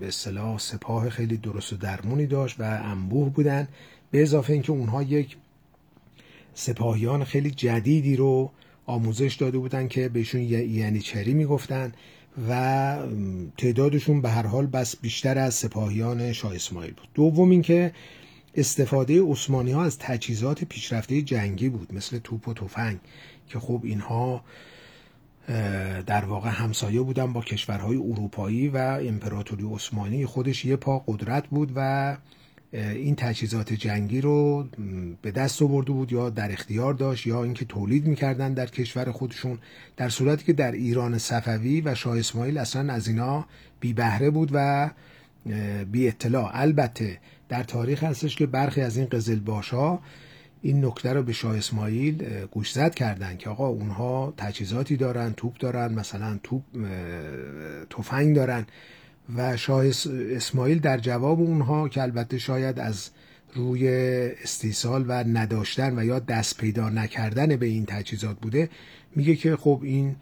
به 0.00 0.08
اصطلاح 0.08 0.58
سپاه 0.58 1.10
خیلی 1.10 1.36
درست 1.36 1.72
و 1.72 1.76
درمونی 1.76 2.26
داشت 2.26 2.60
و 2.60 2.80
انبوه 2.82 3.30
بودن 3.30 3.68
به 4.10 4.22
اضافه 4.22 4.52
اینکه 4.52 4.72
اونها 4.72 5.02
یک 5.02 5.36
سپاهیان 6.54 7.24
خیلی 7.24 7.50
جدیدی 7.50 8.16
رو 8.16 8.50
آموزش 8.86 9.34
داده 9.34 9.58
بودن 9.58 9.88
که 9.88 10.08
بهشون 10.08 10.40
یعنی 10.40 11.00
چری 11.00 11.34
می‌گفتن 11.34 11.92
و 12.48 12.98
تعدادشون 13.58 14.20
به 14.20 14.30
هر 14.30 14.46
حال 14.46 14.66
بس 14.66 14.96
بیشتر 14.96 15.38
از 15.38 15.54
سپاهیان 15.54 16.32
شاه 16.32 16.54
اسماعیل 16.54 16.94
بود. 16.94 17.08
دوم 17.14 17.50
اینکه 17.50 17.92
استفاده 18.54 19.22
عثمانی 19.22 19.72
ها 19.72 19.84
از 19.84 19.98
تجهیزات 19.98 20.64
پیشرفته 20.64 21.22
جنگی 21.22 21.68
بود 21.68 21.94
مثل 21.94 22.18
توپ 22.18 22.48
و 22.48 22.54
تفنگ. 22.54 22.98
که 23.50 23.58
خب 23.58 23.80
اینها 23.84 24.44
در 26.06 26.24
واقع 26.24 26.50
همسایه 26.50 27.00
بودن 27.00 27.32
با 27.32 27.40
کشورهای 27.40 27.96
اروپایی 27.96 28.68
و 28.68 28.76
امپراتوری 29.02 29.64
عثمانی 29.74 30.26
خودش 30.26 30.64
یه 30.64 30.76
پا 30.76 30.98
قدرت 30.98 31.46
بود 31.46 31.72
و 31.76 32.16
این 32.72 33.16
تجهیزات 33.16 33.72
جنگی 33.72 34.20
رو 34.20 34.68
به 35.22 35.30
دست 35.30 35.62
آورده 35.62 35.92
بود 35.92 36.12
یا 36.12 36.30
در 36.30 36.52
اختیار 36.52 36.94
داشت 36.94 37.26
یا 37.26 37.44
اینکه 37.44 37.64
تولید 37.64 38.06
می‌کردن 38.06 38.54
در 38.54 38.66
کشور 38.66 39.12
خودشون 39.12 39.58
در 39.96 40.08
صورتی 40.08 40.44
که 40.44 40.52
در 40.52 40.72
ایران 40.72 41.18
صفوی 41.18 41.80
و 41.80 41.94
شاه 41.94 42.18
اسماعیل 42.18 42.58
اصلا 42.58 42.92
از 42.92 43.08
اینا 43.08 43.46
بی 43.80 43.92
بهره 43.92 44.30
بود 44.30 44.50
و 44.52 44.90
بی 45.92 46.08
اطلاع 46.08 46.50
البته 46.52 47.18
در 47.48 47.62
تاریخ 47.62 48.04
هستش 48.04 48.36
که 48.36 48.46
برخی 48.46 48.80
از 48.80 48.96
این 48.96 49.06
قزل 49.06 49.38
باشا 49.38 49.98
این 50.62 50.84
نکته 50.84 51.12
رو 51.12 51.22
به 51.22 51.32
شاه 51.32 51.56
اسماعیل 51.56 52.24
گوشزد 52.50 52.94
کردن 52.94 53.36
که 53.36 53.50
آقا 53.50 53.68
اونها 53.68 54.34
تجهیزاتی 54.36 54.96
دارن 54.96 55.32
توپ 55.36 55.58
دارن 55.58 55.94
مثلا 55.94 56.38
توپ 56.42 56.62
تفنگ 57.90 58.36
دارن 58.36 58.66
و 59.36 59.56
شاه 59.56 59.84
اسماعیل 60.30 60.78
در 60.78 60.98
جواب 60.98 61.40
اونها 61.40 61.88
که 61.88 62.02
البته 62.02 62.38
شاید 62.38 62.78
از 62.78 63.10
روی 63.54 63.88
استیصال 64.42 65.04
و 65.08 65.12
نداشتن 65.12 65.98
و 65.98 66.04
یا 66.04 66.18
دست 66.18 66.56
پیدا 66.58 66.88
نکردن 66.88 67.56
به 67.56 67.66
این 67.66 67.86
تجهیزات 67.86 68.40
بوده 68.40 68.70
میگه 69.16 69.36
که 69.36 69.56
خب 69.56 69.80
این 69.84 70.16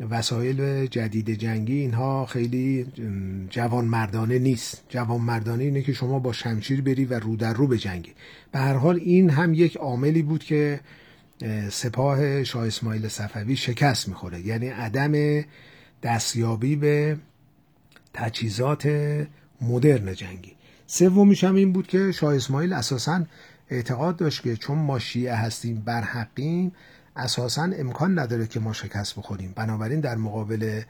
وسایل 0.00 0.86
جدید 0.86 1.30
جنگی 1.30 1.74
اینها 1.74 2.26
خیلی 2.26 2.86
جوان 3.50 3.84
مردانه 3.84 4.38
نیست. 4.38 4.82
جوان 4.88 5.20
مردانه 5.20 5.64
اینه 5.64 5.82
که 5.82 5.92
شما 5.92 6.18
با 6.18 6.32
شمشیر 6.32 6.82
بری 6.82 7.04
و 7.04 7.18
رو 7.18 7.36
در 7.36 7.52
رو 7.52 7.66
به 7.66 7.78
جنگی. 7.78 8.12
به 8.52 8.58
هر 8.58 8.74
حال 8.74 8.96
این 8.96 9.30
هم 9.30 9.54
یک 9.54 9.76
عاملی 9.76 10.22
بود 10.22 10.44
که 10.44 10.80
سپاه 11.70 12.44
شاه 12.44 12.66
اسماعیل 12.66 13.08
صفوی 13.08 13.56
شکست 13.56 14.08
می‌خوره. 14.08 14.40
یعنی 14.40 14.68
عدم 14.68 15.44
دستیابی 16.02 16.76
به 16.76 17.16
تجهیزات 18.14 18.86
مدرن 19.60 20.14
جنگی. 20.14 20.52
سومیش 20.86 21.44
هم 21.44 21.54
این 21.54 21.72
بود 21.72 21.86
که 21.86 22.12
شاه 22.12 22.34
اسماعیل 22.34 22.72
اساسا 22.72 23.24
اعتقاد 23.70 24.16
داشت 24.16 24.42
که 24.42 24.56
چون 24.56 24.78
ما 24.78 24.98
شیعه 24.98 25.34
هستیم 25.34 25.82
بر 25.84 26.00
حقیم 26.02 26.72
اساسا 27.16 27.62
امکان 27.62 28.18
نداره 28.18 28.46
که 28.46 28.60
ما 28.60 28.72
شکست 28.72 29.16
بخوریم. 29.16 29.52
بنابراین 29.56 30.00
در 30.00 30.16
مقابل 30.16 30.82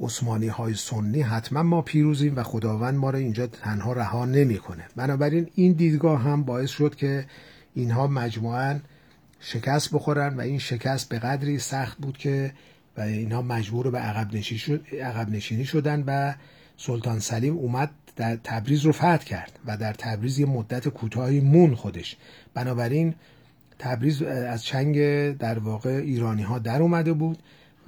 عثمانی 0.00 0.48
های 0.48 0.74
سنی 0.74 1.22
حتما 1.22 1.62
ما 1.62 1.82
پیروزیم 1.82 2.36
و 2.36 2.42
خداوند 2.42 2.94
ما 2.94 3.10
رو 3.10 3.18
اینجا 3.18 3.46
تنها 3.46 3.92
رها 3.92 4.26
نمی‌کنه. 4.26 4.84
بنابراین 4.96 5.50
این 5.54 5.72
دیدگاه 5.72 6.22
هم 6.22 6.42
باعث 6.42 6.70
شد 6.70 6.94
که 6.94 7.26
اینها 7.74 8.06
مجموعا 8.06 8.80
شکست 9.40 9.94
بخورن 9.94 10.36
و 10.36 10.40
این 10.40 10.58
شکست 10.58 11.08
به 11.08 11.18
قدری 11.18 11.58
سخت 11.58 11.98
بود 11.98 12.18
که 12.18 12.52
و 12.96 13.00
اینها 13.00 13.42
مجبور 13.42 13.90
به 13.90 13.98
عقب 13.98 14.40
شد، 14.40 14.84
عقب 15.02 15.30
نشینی 15.30 15.64
شدن 15.64 16.04
و 16.06 16.34
سلطان 16.76 17.18
سلیم 17.18 17.56
اومد 17.56 17.90
در 18.16 18.36
تبریز 18.44 18.80
رو 18.80 18.92
فتح 18.92 19.16
کرد 19.16 19.58
و 19.66 19.76
در 19.76 19.92
تبریز 19.92 20.38
یه 20.38 20.46
مدت 20.46 20.88
کوتاهی 20.88 21.40
مون 21.40 21.74
خودش. 21.74 22.16
بنابراین 22.54 23.14
تبریز 23.80 24.22
از 24.22 24.64
چنگ 24.64 24.96
در 25.36 25.58
واقع 25.58 25.90
ایرانی 25.90 26.42
ها 26.42 26.58
در 26.58 26.82
اومده 26.82 27.12
بود. 27.12 27.38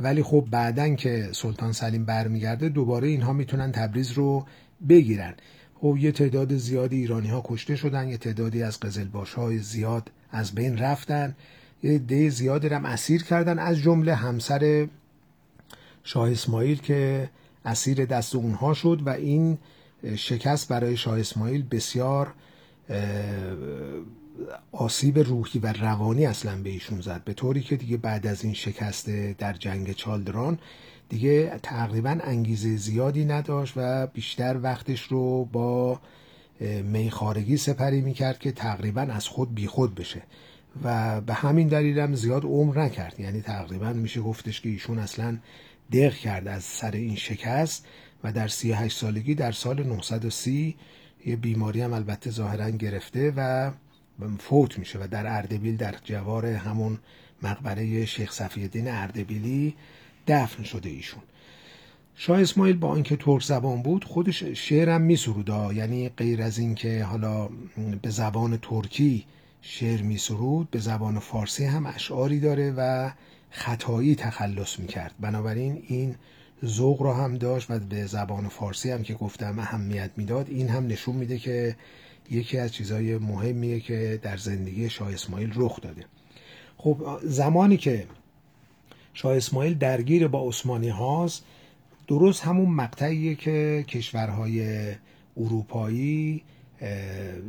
ولی 0.00 0.22
خب 0.22 0.46
بعدن 0.50 0.96
که 0.96 1.28
سلطان 1.32 1.72
سلیم 1.72 2.04
برمیگرده 2.04 2.68
دوباره 2.68 3.08
اینها 3.08 3.32
می‌تونن 3.32 3.72
تبریز 3.72 4.12
رو 4.12 4.46
بگیرن. 4.88 5.34
خب 5.74 5.96
یه 6.00 6.12
تعداد 6.12 6.56
زیادی 6.56 6.96
ایرانی 6.96 7.28
ها 7.28 7.42
کشته 7.46 7.76
شدن 7.76 8.08
یه 8.08 8.16
تعدادی 8.16 8.62
از 8.62 8.80
قزلباش 8.80 9.34
های 9.34 9.58
زیاد 9.58 10.10
از 10.30 10.54
بین 10.54 10.78
رفتن. 10.78 11.34
یه 11.82 11.98
ده 11.98 12.28
زیادی 12.28 12.68
هم 12.68 12.84
اسیر 12.84 13.22
کردن 13.22 13.58
از 13.58 13.76
جمله 13.76 14.14
همسر 14.14 14.88
شاه 16.04 16.30
اسماعیل 16.30 16.80
که 16.80 17.30
اسیر 17.64 18.04
دست 18.04 18.34
اونها 18.34 18.74
شد 18.74 19.02
و 19.06 19.08
این 19.08 19.58
شکست 20.16 20.68
برای 20.68 20.96
شاه 20.96 21.20
اسماعیل 21.20 21.64
بسیار 21.70 22.34
آسیب 24.72 25.18
روحی 25.18 25.58
و 25.58 25.72
روانی 25.72 26.26
اصلا 26.26 26.62
به 26.62 26.70
ایشون 26.70 27.00
زد. 27.00 27.24
به 27.24 27.34
طوری 27.34 27.60
که 27.60 27.76
دیگه 27.76 27.96
بعد 27.96 28.26
از 28.26 28.44
این 28.44 28.54
شکست 28.54 29.10
در 29.10 29.52
جنگ 29.52 29.92
چالدران 29.92 30.58
دیگه 31.08 31.58
تقریبا 31.62 32.18
انگیزه 32.22 32.76
زیادی 32.76 33.24
نداشت 33.24 33.72
و 33.76 34.06
بیشتر 34.06 34.58
وقتش 34.62 35.02
رو 35.02 35.44
با 35.44 36.00
میخارگی 36.84 37.56
سپری 37.56 38.00
می‌کرد 38.00 38.38
که 38.38 38.52
تقریبا 38.52 39.00
از 39.00 39.28
خود 39.28 39.54
بیخود 39.54 39.94
بشه. 39.94 40.22
و 40.84 41.20
به 41.20 41.34
همین 41.34 41.68
دلیل 41.68 41.98
هم 41.98 42.14
زیاد 42.14 42.44
عمر 42.44 42.78
نکرد. 42.78 43.20
یعنی 43.20 43.40
تقریبا 43.40 43.92
میشه 43.92 44.20
گفتش 44.20 44.60
که 44.60 44.68
ایشون 44.68 44.98
اصلا 44.98 45.38
دق 45.92 46.14
کرد 46.14 46.48
از 46.48 46.64
سر 46.64 46.90
این 46.90 47.16
شکست 47.16 47.86
و 48.24 48.32
در 48.32 48.48
38 48.48 48.98
سالگی 48.98 49.34
در 49.34 49.52
سال 49.52 49.82
930 49.82 50.76
یه 51.26 51.36
بیماری 51.36 51.80
هم 51.80 51.92
البته 51.92 52.30
ظاهرا 52.30 52.70
گرفته 52.70 53.32
و 53.36 53.70
فوت 54.38 54.78
میشه 54.78 54.98
و 54.98 55.06
در 55.10 55.26
اردبیل 55.26 55.76
در 55.76 55.94
جوار 56.04 56.46
همون 56.46 56.98
مقبره 57.42 58.04
شیخ 58.04 58.32
صفیالدین 58.32 58.88
اردبیلی 58.88 59.74
دفن 60.26 60.62
شده 60.62 60.88
ایشون. 60.88 61.22
شاه 62.14 62.40
اسماعیل 62.40 62.76
با 62.76 62.94
اینکه 62.94 63.16
ترک 63.16 63.42
زبان 63.42 63.82
بود 63.82 64.04
خودش 64.04 64.42
شعرم 64.42 65.00
میسرودا. 65.00 65.72
یعنی 65.72 66.08
غیر 66.08 66.42
از 66.42 66.58
اینکه 66.58 67.04
حالا 67.04 67.48
به 68.02 68.10
زبان 68.10 68.58
ترکی 68.62 69.24
شعر 69.62 70.02
میسرود 70.02 70.70
به 70.70 70.78
زبان 70.78 71.18
فارسی 71.18 71.64
هم 71.64 71.86
اشعاری 71.86 72.40
داره 72.40 72.74
و 72.76 73.10
خطایی 73.50 74.14
تخلص 74.14 74.78
می‌کرد. 74.78 75.14
بنابراین 75.20 75.82
این 75.86 76.14
ذوق 76.64 77.02
را 77.02 77.14
هم 77.14 77.38
داشت 77.38 77.70
و 77.70 77.78
به 77.78 78.06
زبان 78.06 78.48
فارسی 78.48 78.90
هم 78.90 79.02
که 79.02 79.14
گفتم 79.14 79.58
اهمیت 79.58 80.10
می‌داد 80.16 80.50
این 80.50 80.68
هم 80.68 80.86
نشون 80.86 81.16
میده 81.16 81.38
که 81.38 81.76
یکی 82.30 82.58
از 82.58 82.72
چیزهای 82.72 83.18
مهمیه 83.18 83.80
که 83.80 84.20
در 84.22 84.36
زندگی 84.36 84.90
شاه 84.90 85.12
اسماعیل 85.12 85.52
رخ 85.56 85.80
داده. 85.80 86.04
خب 86.76 87.18
زمانی 87.22 87.76
که 87.76 88.06
شاه 89.14 89.36
اسماعیل 89.36 89.78
درگیر 89.78 90.28
با 90.28 90.48
عثمانی 90.48 90.88
هاست 90.88 91.44
درست 92.08 92.42
همون 92.42 92.70
مقطعیه 92.70 93.34
که 93.34 93.84
کشورهای 93.88 94.86
اروپایی 95.36 96.42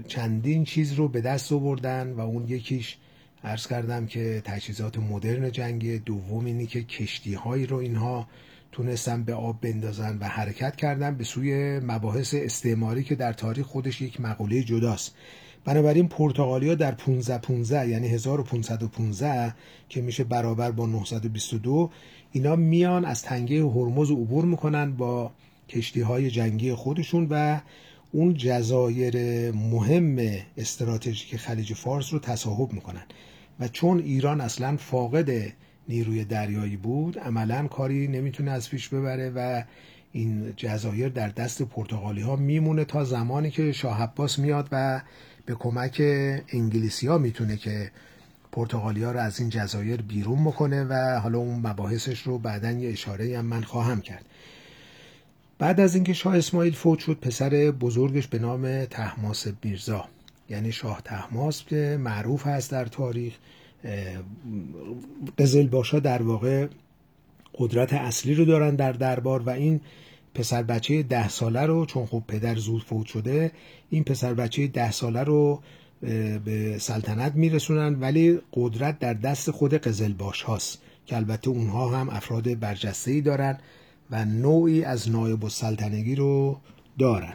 چندین 0.08 0.64
چیز 0.64 0.94
رو 0.94 1.08
به 1.08 1.22
دست 1.22 1.52
آوردن 1.52 2.12
و 2.12 2.20
اون 2.20 2.46
یکیش 2.48 2.98
عرض 3.44 3.68
کردم 3.68 4.06
که 4.06 4.42
تجهیزات 4.46 4.98
مدرن 4.98 5.52
جنگی 5.52 6.00
دوم 6.00 6.46
اینی 6.46 6.66
که 6.66 6.84
کشتی 6.84 7.34
هایی 7.34 7.66
رو 7.66 7.78
اینها 7.78 8.28
تونستن 8.74 9.24
به 9.24 9.34
آب 9.34 9.62
بندازن 9.62 10.18
و 10.18 10.26
حرکت 10.26 10.76
کردن 10.76 11.16
به 11.16 11.24
سوی 11.24 11.80
مباحث 11.80 12.34
استعماری 12.38 13.04
که 13.04 13.16
در 13.16 13.34
تاریخ 13.34 13.66
خودش 13.66 14.02
یک 14.02 14.22
مقوله 14.22 14.64
جداست. 14.64 15.16
بنابراین 15.66 16.08
پرتغالیا 16.08 16.76
در 16.76 16.92
15 16.92 17.38
15 17.38 17.90
یعنی 17.90 18.08
1515 18.08 19.56
که 19.90 20.02
میشه 20.02 20.24
برابر 20.24 20.72
با 20.72 20.86
922 20.86 21.90
اینا 22.32 22.56
میان 22.56 23.06
از 23.06 23.22
تنگه 23.22 23.64
هرمز 23.64 24.12
عبور 24.12 24.46
می‌کنن 24.46 24.92
با 24.92 25.32
کشتی 25.70 26.02
های 26.02 26.30
جنگی 26.30 26.74
خودشون 26.74 27.28
و 27.30 27.62
اون 28.12 28.34
جزایر 28.34 29.52
مهم 29.52 30.38
استراتژیک 30.58 31.36
خلیج 31.36 31.74
فارس 31.74 32.14
رو 32.14 32.20
تصاحب 32.20 32.74
می‌کنن. 32.74 33.04
و 33.60 33.68
چون 33.68 34.00
ایران 34.00 34.42
اصلا 34.42 34.78
فاقد 34.78 35.54
نیروی 35.90 36.26
دریایی 36.26 36.78
بود 36.78 37.20
عملا 37.20 37.68
کاری 37.68 38.08
نمی‌تونه 38.08 38.52
از 38.52 38.70
پیش 38.70 38.90
ببره 38.90 39.30
و 39.36 39.64
این 40.12 40.54
جزایر 40.58 41.10
در 41.10 41.30
دست 41.30 41.62
پرتغالی 41.62 42.22
ها 42.22 42.36
میمونه 42.36 42.86
تا 42.86 43.04
زمانی 43.04 43.52
که 43.52 43.72
شاه 43.72 44.02
عباس 44.02 44.40
میاد 44.40 44.68
و 44.72 45.02
به 45.46 45.56
کمک 45.56 46.02
انگلیسی 46.50 47.08
ها 47.08 47.18
می‌تونه 47.18 47.58
که 47.58 47.92
پرتغالیا 48.52 49.12
رو 49.12 49.20
از 49.20 49.40
این 49.40 49.50
جزایر 49.50 50.02
بیرون 50.02 50.44
بکنه 50.46 50.84
و 50.84 51.20
حالا 51.20 51.38
اون 51.38 51.60
مباحثش 51.68 52.20
رو 52.20 52.38
بعدا 52.38 52.72
یه 52.72 52.90
اشاره 52.90 53.38
هم 53.40 53.46
من 53.46 53.62
خواهم 53.62 54.02
کرد. 54.02 54.26
بعد 55.60 55.80
از 55.80 55.96
اینکه 55.96 56.14
شاه 56.14 56.38
اسماعیل 56.38 56.74
فوت 56.74 57.00
شد 57.00 57.18
پسر 57.22 57.50
بزرگش 57.50 58.28
به 58.28 58.40
نام 58.40 58.86
تحماس 58.86 59.48
میرزا 59.64 60.06
یعنی 60.50 60.72
شاه 60.72 61.02
تحماس 61.06 61.66
که 61.66 61.98
معروف 62.00 62.48
هست 62.48 62.72
در 62.72 62.86
تاریخ. 62.86 63.34
قزل 65.38 65.68
باشا 65.68 66.00
در 66.00 66.22
واقع 66.22 66.68
قدرت 67.56 67.94
اصلی 67.94 68.36
رو 68.36 68.46
دارن 68.46 68.76
در 68.76 68.92
دربار 68.92 69.42
و 69.42 69.50
این 69.50 69.82
پسر 70.34 70.64
بچه 70.64 71.04
ده 71.04 71.30
ساله 71.30 71.62
رو 71.62 71.86
چون 71.86 72.06
خب 72.06 72.24
پدر 72.28 72.56
زود 72.56 72.84
فوت 72.84 73.06
شده 73.06 73.52
این 73.90 74.04
پسر 74.04 74.34
بچه 74.34 74.68
ده 74.68 74.92
ساله 74.92 75.24
رو 75.24 75.62
به 76.46 76.78
سلطنت 76.80 77.36
میرسونن 77.36 78.00
ولی 78.00 78.40
قدرت 78.54 79.00
در 79.00 79.14
دست 79.14 79.52
خود 79.52 79.74
قزلباش 79.74 80.42
هاست 80.42 80.82
که 81.06 81.16
البته 81.16 81.50
اونها 81.50 82.00
هم 82.00 82.10
افراد 82.10 82.60
برجسته 82.60 83.12
ای 83.12 83.22
دارن 83.22 83.58
و 84.12 84.26
نوعی 84.26 84.84
از 84.84 85.12
نایب 85.12 85.44
السلطنگی 85.44 86.16
رو 86.16 86.60
دارن. 87.00 87.34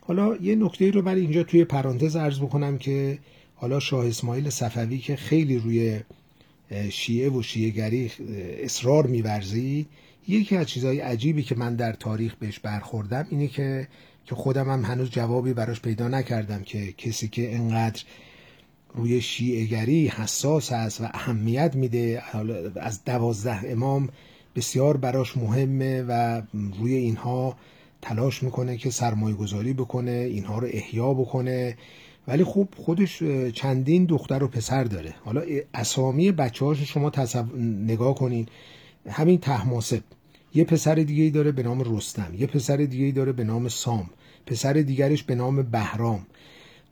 حالا 0.00 0.36
یه 0.36 0.54
نکته 0.54 0.90
رو 0.90 1.02
من 1.02 1.16
اینجا 1.16 1.42
توی 1.42 1.64
پرانتز 1.64 2.16
عرض 2.16 2.38
بکنم 2.38 2.78
که 2.78 3.18
حالا 3.60 3.80
شاه 3.80 4.06
اسماعیل 4.06 4.50
صفوی 4.50 4.98
که 4.98 5.16
خیلی 5.16 5.58
روی 5.58 6.00
شیعه 6.90 7.30
و 7.30 7.42
شیعهگری 7.42 8.10
اصرار 8.62 9.06
میورزید 9.06 9.88
یکی 10.28 10.56
از 10.56 10.66
چیزهای 10.66 11.00
عجیبی 11.00 11.42
که 11.42 11.54
من 11.54 11.76
در 11.76 11.92
تاریخ 11.92 12.34
بهش 12.34 12.58
برخوردم 12.58 13.26
اینه 13.30 13.48
که 13.48 13.88
که 14.24 14.34
خودم 14.34 14.70
هم 14.70 14.84
هنوز 14.84 15.10
جوابی 15.10 15.52
براش 15.52 15.80
پیدا 15.80 16.08
نکردم 16.08 16.62
که 16.62 16.92
کسی 16.92 17.28
که 17.28 17.54
انقدر 17.54 18.02
روی 18.94 19.20
شیعهگری 19.20 20.08
حساس 20.08 20.72
است 20.72 21.00
و 21.00 21.04
اهمیت 21.04 21.76
میده 21.76 22.22
از 22.76 23.04
دوازده 23.04 23.72
امام 23.72 24.08
بسیار 24.56 24.96
براش 24.96 25.36
مهمه 25.36 26.02
و 26.02 26.42
روی 26.80 26.94
اینها 26.94 27.56
تلاش 28.02 28.42
می‌کنه 28.42 28.76
که 28.76 28.90
سرمایه 28.90 29.36
گذاری 29.36 29.72
بکنه 29.72 30.10
اینها 30.10 30.58
رو 30.58 30.68
احیا 30.70 31.14
بکنه. 31.14 31.76
ولی 32.28 32.44
خب 32.44 32.68
خودش 32.76 33.22
چندین 33.52 34.04
دختر 34.04 34.42
و 34.42 34.48
پسر 34.48 34.84
داره. 34.84 35.14
حالا 35.24 35.42
اسامی 35.74 36.32
بچه 36.32 36.64
هاش 36.64 36.82
شما 36.82 37.12
نگاه 37.86 38.14
کنین. 38.14 38.46
همین 39.08 39.38
تحماسب. 39.38 40.02
یه 40.54 40.64
پسر 40.64 40.94
دیگه 40.94 41.22
ای 41.22 41.30
داره 41.30 41.52
به 41.52 41.62
نام 41.62 41.96
رستم. 41.96 42.34
یه 42.38 42.46
پسر 42.46 42.76
دیگه 42.76 43.04
ای 43.04 43.12
داره 43.12 43.32
به 43.32 43.44
نام 43.44 43.68
سام. 43.68 44.10
پسر 44.46 44.72
دیگرش 44.72 45.22
به 45.22 45.34
نام 45.34 45.62
بهرام. 45.62 46.26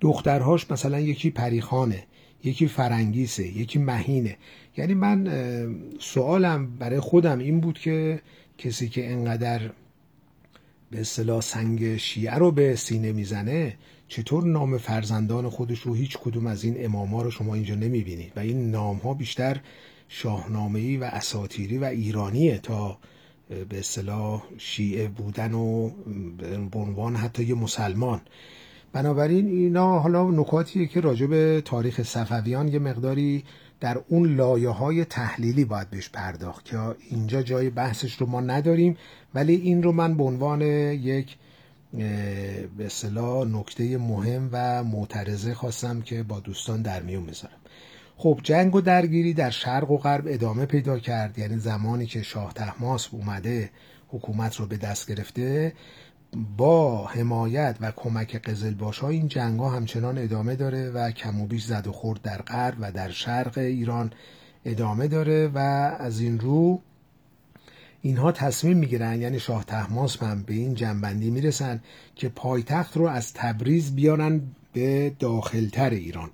دخترهاش 0.01 0.71
مثلا 0.71 1.01
یکی 1.01 1.31
پریخانه 1.31 2.03
یکی 2.45 2.67
فرنگیسه 2.67 3.47
یکی 3.47 3.79
مهینه. 3.79 4.37
یعنی 4.77 4.95
من 4.95 5.29
سوالم 6.01 6.77
برای 6.77 7.01
خودم 7.01 7.39
این 7.39 7.61
بود 7.61 7.79
که 7.79 8.21
کسی 8.59 8.89
که 8.89 9.13
انقدر 9.13 9.61
به 10.91 11.01
اصطلاح 11.01 11.41
سنگ 11.41 11.97
شیعه 11.97 12.35
رو 12.35 12.53
به 12.53 12.77
سینه 12.77 13.13
می‌زنه 13.13 13.77
چطور 14.09 14.45
نام 14.45 14.79
فرزندان 14.79 15.49
خودش 15.49 15.79
رو 15.79 15.95
هیچ 15.95 16.19
کدوم 16.19 16.47
از 16.47 16.65
این 16.65 16.85
اماما 16.85 17.23
رو 17.23 17.31
شما 17.31 17.55
اینجا 17.55 17.75
نمی‌بینید؟ 17.75 18.33
و 18.37 18.41
این 18.41 18.71
نام 18.71 18.97
ها 18.97 19.15
بیشتر 19.15 19.61
شاهنامه‌ای 20.09 20.97
و 20.97 21.05
اساتیری 21.05 21.79
و 21.79 21.85
ایرانیه 21.85 22.59
تا 22.59 22.99
به 23.49 23.79
اصطلاح 23.79 24.43
شیعه 24.59 25.09
بودن 25.09 25.53
و 25.53 25.91
به 26.71 26.79
عنوان 26.79 27.17
حتی 27.17 27.45
یه 27.45 27.55
مسلمان. 27.55 28.21
بنابراین 28.93 29.47
اینا 29.47 29.99
حالا 29.99 30.31
نکاتیه 30.31 30.87
که 30.87 31.01
راجع 31.01 31.27
به 31.27 31.63
تاریخ 31.65 32.03
صفویان 32.03 32.69
یه 32.69 32.79
مقداری 32.79 33.45
در 33.81 34.01
اون 34.09 34.37
لایه 34.37 34.69
های 34.69 35.05
تحلیلی 35.05 35.65
باید 35.65 35.91
بهش 35.91 36.09
پرداخت 36.09 36.65
که 36.65 36.79
اینجا 37.11 37.43
جای 37.43 37.71
بحثش 37.71 38.15
رو 38.15 38.27
ما 38.27 38.41
نداریم 38.41 38.97
ولی 39.35 39.55
این 39.55 39.83
رو 39.83 39.93
من 39.93 40.17
به 40.17 40.25
عنوان 40.25 40.63
یک 40.63 41.37
به 42.77 42.87
اصطلاح 42.87 43.47
نکته 43.49 43.99
مهم 43.99 44.49
و 44.53 44.85
معترضه 44.85 45.55
خواستم 45.55 46.01
که 46.01 46.23
با 46.23 46.41
دوستان 46.41 46.83
در 46.83 47.03
میون 47.03 47.27
بذارم. 47.27 47.59
خب 48.17 48.41
جنگ 48.43 48.75
و 48.75 48.81
درگیری 48.81 49.35
در 49.35 49.51
شرق 49.51 49.91
و 49.91 49.97
غرب 49.97 50.25
ادامه 50.29 50.67
پیدا 50.67 50.99
کرد. 50.99 51.39
یعنی 51.39 51.59
زمانی 51.59 52.07
که 52.07 52.23
شاه 52.23 52.53
تحماس 52.53 53.09
اومده 53.13 53.71
حکومت 54.09 54.57
رو 54.57 54.67
به 54.67 54.77
دست 54.77 55.09
گرفته 55.09 55.73
با 56.57 57.07
حمایت 57.07 57.77
و 57.81 57.93
کمک 57.97 58.37
قزلباش 58.37 58.99
ها 58.99 59.09
این 59.09 59.29
جنگ 59.29 59.61
ها 59.61 59.71
همچنان 59.71 60.19
ادامه 60.19 60.57
داره 60.57 60.91
و 60.91 61.11
کم 61.11 61.41
و 61.41 61.47
بیش 61.47 61.65
زد 61.65 61.87
و 61.87 61.93
خورد 61.93 62.23
در 62.23 62.43
غرب 62.43 62.77
و 62.81 62.93
در 62.93 63.11
شرق 63.11 63.59
ایران 63.59 64.13
ادامه 64.65 65.09
داره 65.09 65.49
و 65.55 65.59
از 65.99 66.21
این 66.21 66.39
رو 66.41 66.83
اینها 68.07 68.33
تصمیم 68.33 68.77
می‌گیرن 68.77 69.21
یعنی 69.21 69.41
شاه 69.41 69.65
تحماس 69.65 70.23
هم 70.23 70.43
به 70.43 70.55
این 70.55 70.75
جنبندی 70.75 71.31
می‌رسن 71.31 71.81
که 72.17 72.29
پایتخت 72.29 72.97
رو 72.97 73.07
از 73.07 73.35
تبریز 73.35 73.95
بیارن 73.95 74.41
به 74.73 75.13
داخلتر 75.19 75.91
ایران. 75.91 76.31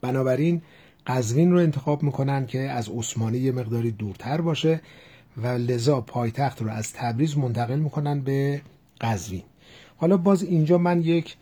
بنابراین 0.00 0.62
قزوین 1.06 1.52
رو 1.52 1.58
انتخاب 1.58 2.02
می‌کنن 2.02 2.46
که 2.46 2.60
از 2.60 2.88
عثمانی 2.88 3.38
یه 3.38 3.52
مقداری 3.52 3.90
دورتر 3.90 4.40
باشه 4.40 4.80
و 5.36 5.46
لذا 5.46 6.00
پایتخت 6.00 6.62
رو 6.62 6.68
از 6.68 6.92
تبریز 6.92 7.38
منتقل 7.38 7.78
می‌کنن 7.78 8.20
به 8.20 8.62
قزوین. 9.00 9.42
حالا 9.96 10.16
باز 10.16 10.42
اینجا 10.42 10.78
من 10.78 11.00
یک 11.00 11.36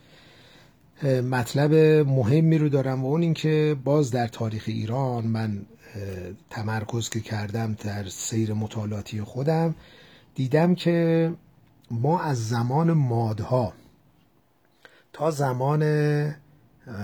مطلب 1.31 1.75
مهمی 2.09 2.59
رو 2.59 2.69
دارم 2.69 3.05
و 3.05 3.09
اون 3.09 3.23
اینکه 3.23 3.77
باز 3.85 4.11
در 4.11 4.27
تاریخ 4.29 4.65
ایران 4.67 5.25
من 5.25 5.67
تمرکز 6.51 7.09
که 7.09 7.21
کردم 7.21 7.75
در 7.75 8.09
سیر 8.09 8.53
مطالعاتی 8.53 9.21
خودم 9.21 9.75
دیدم 10.35 10.75
که 10.75 11.33
ما 11.91 12.21
از 12.21 12.49
زمان 12.49 12.93
مادها 12.93 13.73
تا 15.13 15.31
زمان 15.31 15.83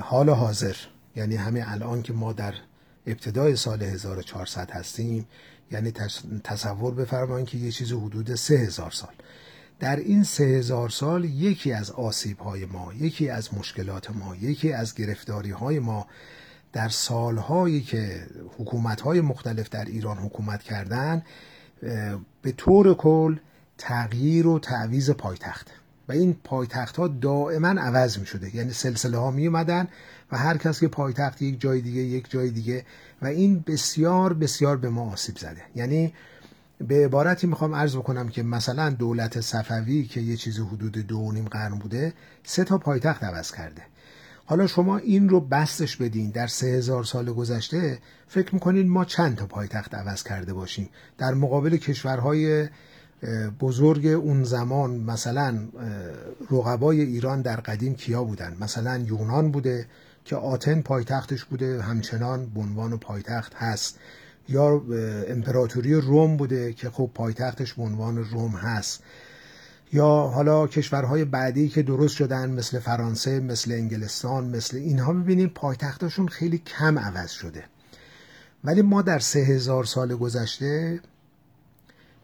حال 0.03 0.31
حاضر 0.31 0.77
یعنی 1.17 1.37
همین 1.37 1.63
الان 1.67 2.03
که 2.03 2.13
ما 2.13 2.33
در 2.33 2.55
ابتدای 3.07 3.57
سال 3.57 3.83
1400 3.83 4.71
هستیم 4.71 5.27
یعنی 5.71 5.93
تصور 6.45 6.95
بفرمایید 6.95 7.49
که 7.49 7.59
یه 7.59 7.71
چیز 7.71 7.93
حدود 7.93 8.35
3000 8.35 8.91
سال. 8.91 9.13
در 9.81 9.97
این 9.97 10.23
سه 10.23 10.45
هزار 10.45 10.89
سال 10.89 11.25
یکی 11.25 11.73
از 11.73 11.91
آسیب 11.91 12.39
های 12.39 12.65
ما 12.65 12.93
یکی 12.95 13.29
از 13.29 13.55
مشکلات 13.55 14.11
ما 14.11 14.37
یکی 14.37 14.73
از 14.73 14.95
گرفتاری 14.95 15.51
های 15.51 15.79
ما 15.79 16.07
در 16.73 16.89
سالهایی 16.89 17.81
که 17.81 18.27
حکومتهای 18.59 19.21
مختلف 19.21 19.69
در 19.69 19.85
ایران 19.85 20.19
حکومت 20.19 20.63
کردن 20.63 21.23
به 22.43 22.53
طور 22.57 22.95
کل 22.95 23.37
تغییر 23.79 24.47
و 24.47 24.59
تعویز 24.59 25.11
پایتخت. 25.11 25.71
و 26.09 26.13
این 26.13 26.37
پایتخت 26.45 26.97
ها 26.97 27.09
دائما 27.09 27.69
عوض 27.69 28.19
می 28.19 28.27
شده 28.27 28.57
یعنی 28.57 28.73
سلسله 28.73 29.19
ها 29.19 29.31
می 29.31 29.47
اومدن 29.47 29.89
و 30.33 30.39
هر 30.39 30.57
کس 30.57 30.81
که 30.81 30.89
پایتخت 30.89 31.43
یک 31.43 31.61
جای 31.61 31.81
دیگه 31.81 32.01
یک 32.01 32.31
جای 32.31 32.51
دیگه 32.51 32.85
و 33.23 33.27
این 33.27 33.65
بسیار 33.67 34.35
بسیار 34.35 34.77
به 34.77 34.91
ما 34.91 35.13
آسیب 35.13 35.37
زده. 35.37 35.63
یعنی 35.77 36.13
به 36.81 37.05
عبارتی 37.05 37.47
می‌خوام 37.47 37.75
عرض 37.75 37.97
بکنم 37.97 38.29
که 38.29 38.43
مثلا 38.43 38.91
دولت 38.91 39.41
صفوی 39.41 40.05
که 40.05 40.21
یه 40.21 40.37
چیز 40.37 40.59
حدود 40.61 40.93
دو 40.93 41.33
نیم 41.33 41.45
قرن 41.45 41.79
بوده 41.79 42.13
سه 42.45 42.65
تا 42.65 42.79
پایتخت 42.79 43.25
عوض 43.25 43.53
کرده. 43.53 43.83
حالا 44.45 44.67
شما 44.67 44.97
این 44.97 45.29
رو 45.29 45.41
بستش 45.41 45.97
بدین 45.97 46.31
در 46.31 46.47
سه 46.47 46.67
هزار 46.67 47.05
سال 47.05 47.33
گذشته 47.33 47.99
فکر 48.29 48.55
می‌کنین 48.55 48.89
ما 48.89 49.05
چند 49.05 49.37
تا 49.37 49.47
پایتخت 49.47 49.95
عوض 49.95 50.23
کرده 50.23 50.53
باشیم؟ 50.53 50.89
در 51.19 51.35
مقابل 51.35 51.77
کشورهای 51.77 52.69
بزرگ 53.61 54.07
اون 54.07 54.45
زمان 54.45 54.91
مثلا 54.91 55.69
رقبای 56.51 57.01
ایران 57.01 57.43
در 57.43 57.57
قدیم 57.57 57.95
کیا 57.95 58.25
بودن؟ 58.25 58.57
مثلا 58.61 58.99
یونان 58.99 59.51
بوده 59.51 59.87
که 60.25 60.37
آتن 60.37 60.81
پایتختش 60.81 61.45
بوده 61.45 61.83
همچنان 61.83 62.47
به 62.47 62.61
عنوان 62.61 62.99
پایتخت 62.99 63.55
هست. 63.55 63.99
یا 64.49 64.83
امپراتوری 65.29 65.95
روم 65.95 66.37
بوده 66.37 66.73
که 66.73 66.91
خب 66.91 67.11
پایتختش 67.15 67.75
به 67.75 67.83
عنوان 67.83 68.25
روم 68.25 68.51
هست. 68.51 69.03
یا 69.93 70.07
حالا 70.07 70.67
کشورهای 70.67 71.25
بعدی 71.25 71.69
که 71.69 71.83
درست 71.83 72.17
شدن 72.17 72.51
مثل 72.51 72.79
فرانسه 72.79 73.41
مثل 73.41 73.73
انگلستان 73.73 74.45
مثل 74.57 74.77
اینها 74.77 75.13
ببینیم 75.13 75.49
پایتختشون 75.49 76.29
خیلی 76.29 76.59
کم 76.59 76.99
عوض 76.99 77.31
شده. 77.31 77.65
ولی 78.65 78.83
ما 78.83 79.03
در 79.03 79.19
سه 79.19 79.39
هزار 79.39 79.85
سال 79.85 80.17
گذشته 80.17 81.01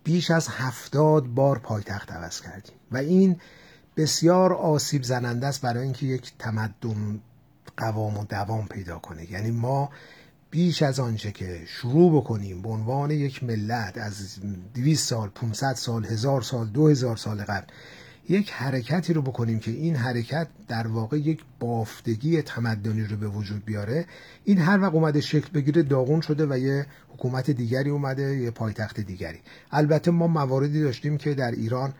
بیش 0.04 0.30
از 0.30 0.48
هفتاد 0.48 1.26
بار 1.26 1.58
پایتخت 1.58 2.12
عوض 2.12 2.40
کردیم. 2.40 2.74
و 2.92 2.96
این 2.96 3.36
بسیار 3.96 4.52
آسیب 4.52 5.02
زننده 5.02 5.46
است 5.46 5.60
برای 5.60 5.82
اینکه 5.82 6.06
یک 6.06 6.32
تمدن 6.38 7.20
قوام 7.76 8.18
و 8.18 8.24
دوام 8.24 8.66
پیدا 8.66 8.98
کنه. 8.98 9.32
یعنی 9.32 9.50
ما 9.50 9.90
بیش 10.54 10.82
از 10.82 11.00
آنچه 11.00 11.32
که 11.32 11.60
شروع 11.66 12.16
بکنیم 12.16 12.62
به 12.62 12.68
عنوان 12.68 13.10
یک 13.10 13.44
ملت 13.44 13.98
از 13.98 14.38
200 14.74 15.08
سال 15.08 15.28
500 15.28 15.74
سال 15.74 16.04
هزار 16.04 16.42
سال 16.42 16.66
دو 16.66 16.88
هزار 16.88 17.16
سال 17.16 17.42
قبل 17.42 17.66
یک 18.28 18.50
حرکتی 18.50 19.12
رو 19.12 19.22
بکنیم 19.22 19.58
که 19.58 19.70
این 19.70 19.96
حرکت 19.96 20.48
در 20.68 20.86
واقع 20.86 21.16
یک 21.16 21.44
بافتگی 21.60 22.42
تمدنی 22.42 23.02
رو 23.02 23.16
به 23.16 23.28
وجود 23.28 23.64
بیاره. 23.64 24.06
این 24.44 24.58
هر 24.58 24.80
وقت 24.80 24.94
اومده 24.94 25.20
شکل 25.20 25.50
بگیره 25.54 25.82
داغون 25.82 26.20
شده 26.20 26.46
و 26.46 26.58
یه 26.58 26.86
حکومت 27.08 27.50
دیگری 27.50 27.90
اومده 27.90 28.36
یه 28.36 28.50
پایتخت 28.50 29.00
دیگری. 29.00 29.38
البته 29.72 30.10
ما 30.10 30.26
مواردی 30.26 30.82
داشتیم 30.82 31.18
که 31.18 31.34
در 31.34 31.50
ایران 31.50 31.94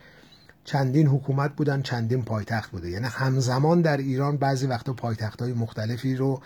چندین 0.65 1.07
حکومت 1.07 1.57
بودن 1.57 1.83
چندین 1.83 2.23
پایتخت 2.23 2.71
بوده. 2.71 2.91
یعنی 2.91 3.07
همزمان 3.07 3.81
در 3.81 3.97
ایران 3.97 4.37
بعضی 4.37 4.67
وقتا 4.67 4.93
پایتخت 4.93 5.43
های 5.43 5.53
مختلفی 5.53 6.17
رو 6.17 6.41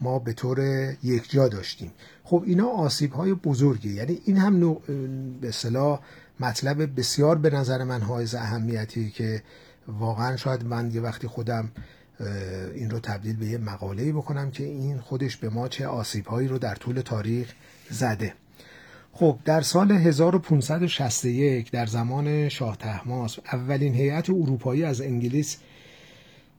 ما 0.00 0.18
به 0.18 0.32
طور 0.32 0.60
یکجا 1.02 1.48
داشتیم. 1.48 1.92
خب 2.24 2.42
اینا 2.46 2.68
آسیب 2.68 3.12
های 3.12 3.34
بزرگی 3.34 3.94
یعنی 3.94 4.20
این 4.24 4.36
هم 4.36 4.56
نوع 4.56 4.82
به 5.40 5.48
اصطلاح 5.48 6.00
مطلب 6.40 6.98
بسیار 6.98 7.38
به 7.38 7.50
نظر 7.50 7.84
من 7.84 8.00
حائز 8.00 8.34
اهمیتی 8.34 9.10
که 9.10 9.42
واقعا 9.88 10.36
شاید 10.36 10.64
من 10.64 10.90
یه 10.90 11.00
وقتی 11.00 11.26
خودم 11.26 11.70
این 12.74 12.90
رو 12.90 13.00
تبدیل 13.00 13.36
به 13.36 13.46
یه 13.46 13.58
مقاله 13.58 14.12
بکنم 14.12 14.50
که 14.50 14.64
این 14.64 15.00
خودش 15.00 15.36
به 15.36 15.48
ما 15.48 15.68
چه 15.68 15.86
آسیب 15.86 16.26
هایی 16.26 16.48
رو 16.48 16.58
در 16.58 16.74
طول 16.74 17.00
تاریخ 17.00 17.52
زده. 17.90 18.34
خب 19.12 19.38
در 19.44 19.60
سال 19.60 19.92
1561 19.92 21.70
در 21.70 21.86
زمان 21.86 22.48
شاه 22.48 22.76
تحماس 22.76 23.38
اولین 23.52 23.94
هیئت 23.94 24.30
اروپایی 24.30 24.84
از 24.84 25.00
انگلیس 25.00 25.58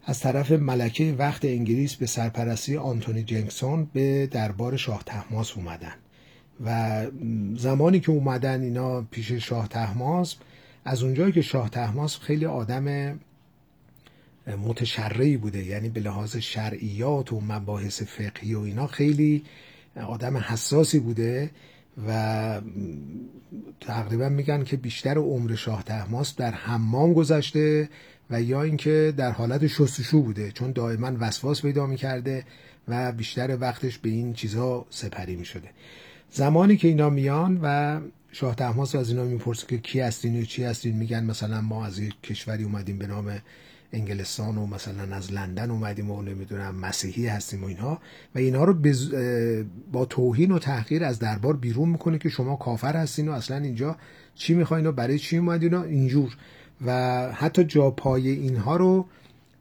از 0.05 0.19
طرف 0.19 0.51
ملکه 0.51 1.15
وقت 1.17 1.45
انگلیس 1.45 1.95
به 1.95 2.05
سرپرستی 2.05 2.77
آنتونی 2.77 3.23
جنکسون 3.23 3.87
به 3.93 4.27
دربار 4.27 4.77
شاه 4.77 5.03
تحماس 5.05 5.57
اومدن 5.57 5.93
و 6.65 7.05
زمانی 7.55 7.99
که 7.99 8.11
اومدن 8.11 8.61
اینا 8.61 9.01
پیش 9.01 9.31
شاه 9.31 9.67
تحماس 9.67 10.35
از 10.85 11.03
اونجایی 11.03 11.31
که 11.31 11.41
شاه 11.41 11.69
تحماس 11.69 12.19
خیلی 12.19 12.45
آدم 12.45 13.19
متشرعی 14.47 15.37
بوده 15.37 15.63
یعنی 15.63 15.89
به 15.89 15.99
لحاظ 15.99 16.37
شرعیات 16.37 17.33
و 17.33 17.41
مباحث 17.41 18.01
فقهی 18.01 18.53
و 18.53 18.59
اینا 18.59 18.87
خیلی 18.87 19.43
آدم 19.95 20.37
حساسی 20.37 20.99
بوده 20.99 21.51
و 22.07 22.61
تقریبا 23.81 24.29
میگن 24.29 24.63
که 24.63 24.77
بیشتر 24.77 25.17
عمر 25.17 25.55
شاه 25.55 25.83
تحماس 25.83 26.35
در 26.35 26.51
حمام 26.51 27.13
گذشته 27.13 27.89
و 28.29 28.41
یا 28.41 28.61
اینکه 28.63 29.13
در 29.17 29.31
حالت 29.31 29.67
شستشو 29.67 30.21
بوده 30.21 30.51
چون 30.51 30.71
دائما 30.71 31.11
وسواس 31.19 31.61
پیدا 31.61 31.85
می‌کرده 31.85 32.43
و 32.87 33.11
بیشتر 33.11 33.57
وقتش 33.61 33.97
به 33.97 34.09
این 34.09 34.33
چیزها 34.33 34.85
سپری 34.89 35.35
می‌شده. 35.35 35.69
زمانی 36.31 36.77
که 36.77 36.87
اینا 36.87 37.09
میان 37.09 37.59
و 37.63 37.99
شاه 38.31 38.55
تحماس 38.55 38.95
از 38.95 39.09
اینا 39.09 39.23
می‌پرسه 39.23 39.67
که 39.67 39.77
کی 39.77 39.99
هستین 39.99 40.41
و 40.41 40.45
چی 40.45 40.63
هستین 40.63 40.97
میگن 40.97 41.23
مثلا 41.23 41.61
ما 41.61 41.85
از 41.85 41.99
یک 41.99 42.21
کشوری 42.21 42.63
اومدیم 42.63 42.97
به 42.97 43.07
نام 43.07 43.41
انگلستان 43.93 44.57
و 44.57 44.65
مثلا 44.65 45.15
از 45.15 45.31
لندن 45.31 45.71
اومدیم 45.71 46.11
و 46.11 46.21
نمی‌دونم 46.21 46.75
مسیحی 46.75 47.27
هستیم 47.27 47.63
و 47.63 47.67
اینها 47.67 48.01
و 48.35 48.39
اینها 48.39 48.63
رو 48.63 48.75
با 49.91 50.05
توهین 50.05 50.51
و 50.51 50.59
تحقیر 50.59 51.03
از 51.03 51.19
دربار 51.19 51.57
بیرون 51.57 51.89
می‌کنه 51.89 52.17
که 52.17 52.29
شما 52.29 52.55
کافر 52.55 52.95
هستین 52.95 53.29
و 53.29 53.31
اصلا 53.31 53.57
اینجا 53.57 53.97
چی 54.35 54.53
می‌خواین 54.53 54.85
و 54.85 54.91
برای 54.91 55.19
چی 55.19 55.37
اومدین 55.37 55.73
و 55.73 55.81
اینجور. 55.81 56.37
و 56.85 56.91
حتی 57.33 57.63
جا 57.63 57.91
پای 57.91 58.29
اینها 58.29 58.75
رو 58.75 59.05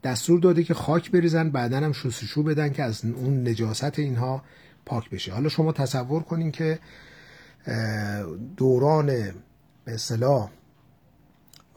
دستور 0.04 0.40
داده 0.40 0.64
که 0.64 0.74
خاک 0.74 1.10
بریزن 1.10 1.50
بعدا 1.50 1.76
هم 1.76 1.92
شستشو 1.92 2.42
بدن 2.42 2.72
که 2.72 2.82
از 2.82 3.04
اون 3.04 3.48
نجاست 3.48 3.98
اینها 3.98 4.42
پاک 4.86 5.10
بشه. 5.10 5.32
حالا 5.32 5.48
شما 5.48 5.72
تصور 5.72 6.22
کنین 6.22 6.50
که 6.50 6.78
دوران 8.56 9.06
به 9.84 9.94
اصطلاح 9.94 10.50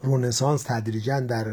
رونسانس 0.04 0.62
تدریجا 0.62 1.20
در 1.20 1.46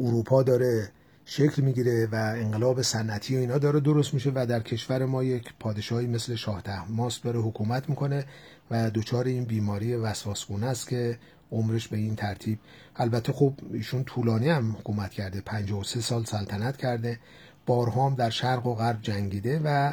اروپا 0.00 0.42
داره 0.42 0.88
شکل 1.24 1.62
می‌گیره 1.62 2.08
و 2.12 2.14
انقلاب 2.14 2.82
صنعتی 2.82 3.36
و 3.36 3.38
اینا 3.38 3.58
داره 3.58 3.80
درست 3.80 4.14
میشه 4.14 4.32
و 4.34 4.46
در 4.46 4.60
کشور 4.60 5.04
ما 5.04 5.24
یک 5.24 5.52
پادشاهی 5.60 6.06
مثل 6.06 6.34
شاه 6.34 6.62
تحماس 6.62 7.20
داره 7.20 7.40
حکومت 7.40 7.88
می‌کنه 7.88 8.24
و 8.70 8.90
دچار 8.90 9.24
این 9.24 9.44
بیماری 9.44 9.94
وسواسگونه 9.94 10.66
است 10.66 10.88
که 10.88 11.18
عمرش 11.52 11.88
به 11.88 11.96
این 11.96 12.16
ترتیب. 12.16 12.58
البته 12.96 13.32
خب 13.32 13.54
ایشون 13.72 14.04
طولانی 14.04 14.48
هم 14.48 14.72
حکومت 14.72 15.10
کرده 15.10 15.40
53 15.40 16.00
سال 16.00 16.24
سلطنت 16.24 16.76
کرده 16.76 17.18
بارها 17.66 18.06
هم 18.06 18.14
در 18.14 18.30
شرق 18.30 18.66
و 18.66 18.74
غرب 18.74 19.02
جنگیده 19.02 19.60
و 19.64 19.92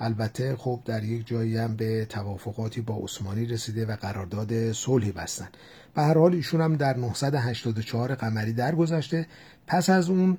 البته 0.00 0.56
خب 0.56 0.80
در 0.84 1.04
یک 1.04 1.26
جایی 1.26 1.56
هم 1.56 1.76
به 1.76 2.06
توافقاتی 2.08 2.80
با 2.80 2.98
عثمانی 3.04 3.46
رسیده 3.46 3.86
و 3.86 3.96
قرارداد 3.96 4.72
صلحی 4.72 5.12
بستن. 5.12 5.48
به 5.94 6.02
هر 6.02 6.18
حال 6.18 6.34
ایشون 6.34 6.60
هم 6.60 6.76
در 6.76 6.96
984 6.96 8.14
قمری 8.14 8.52
درگذشته. 8.52 9.26
پس 9.66 9.90
از 9.90 10.10
اون 10.10 10.38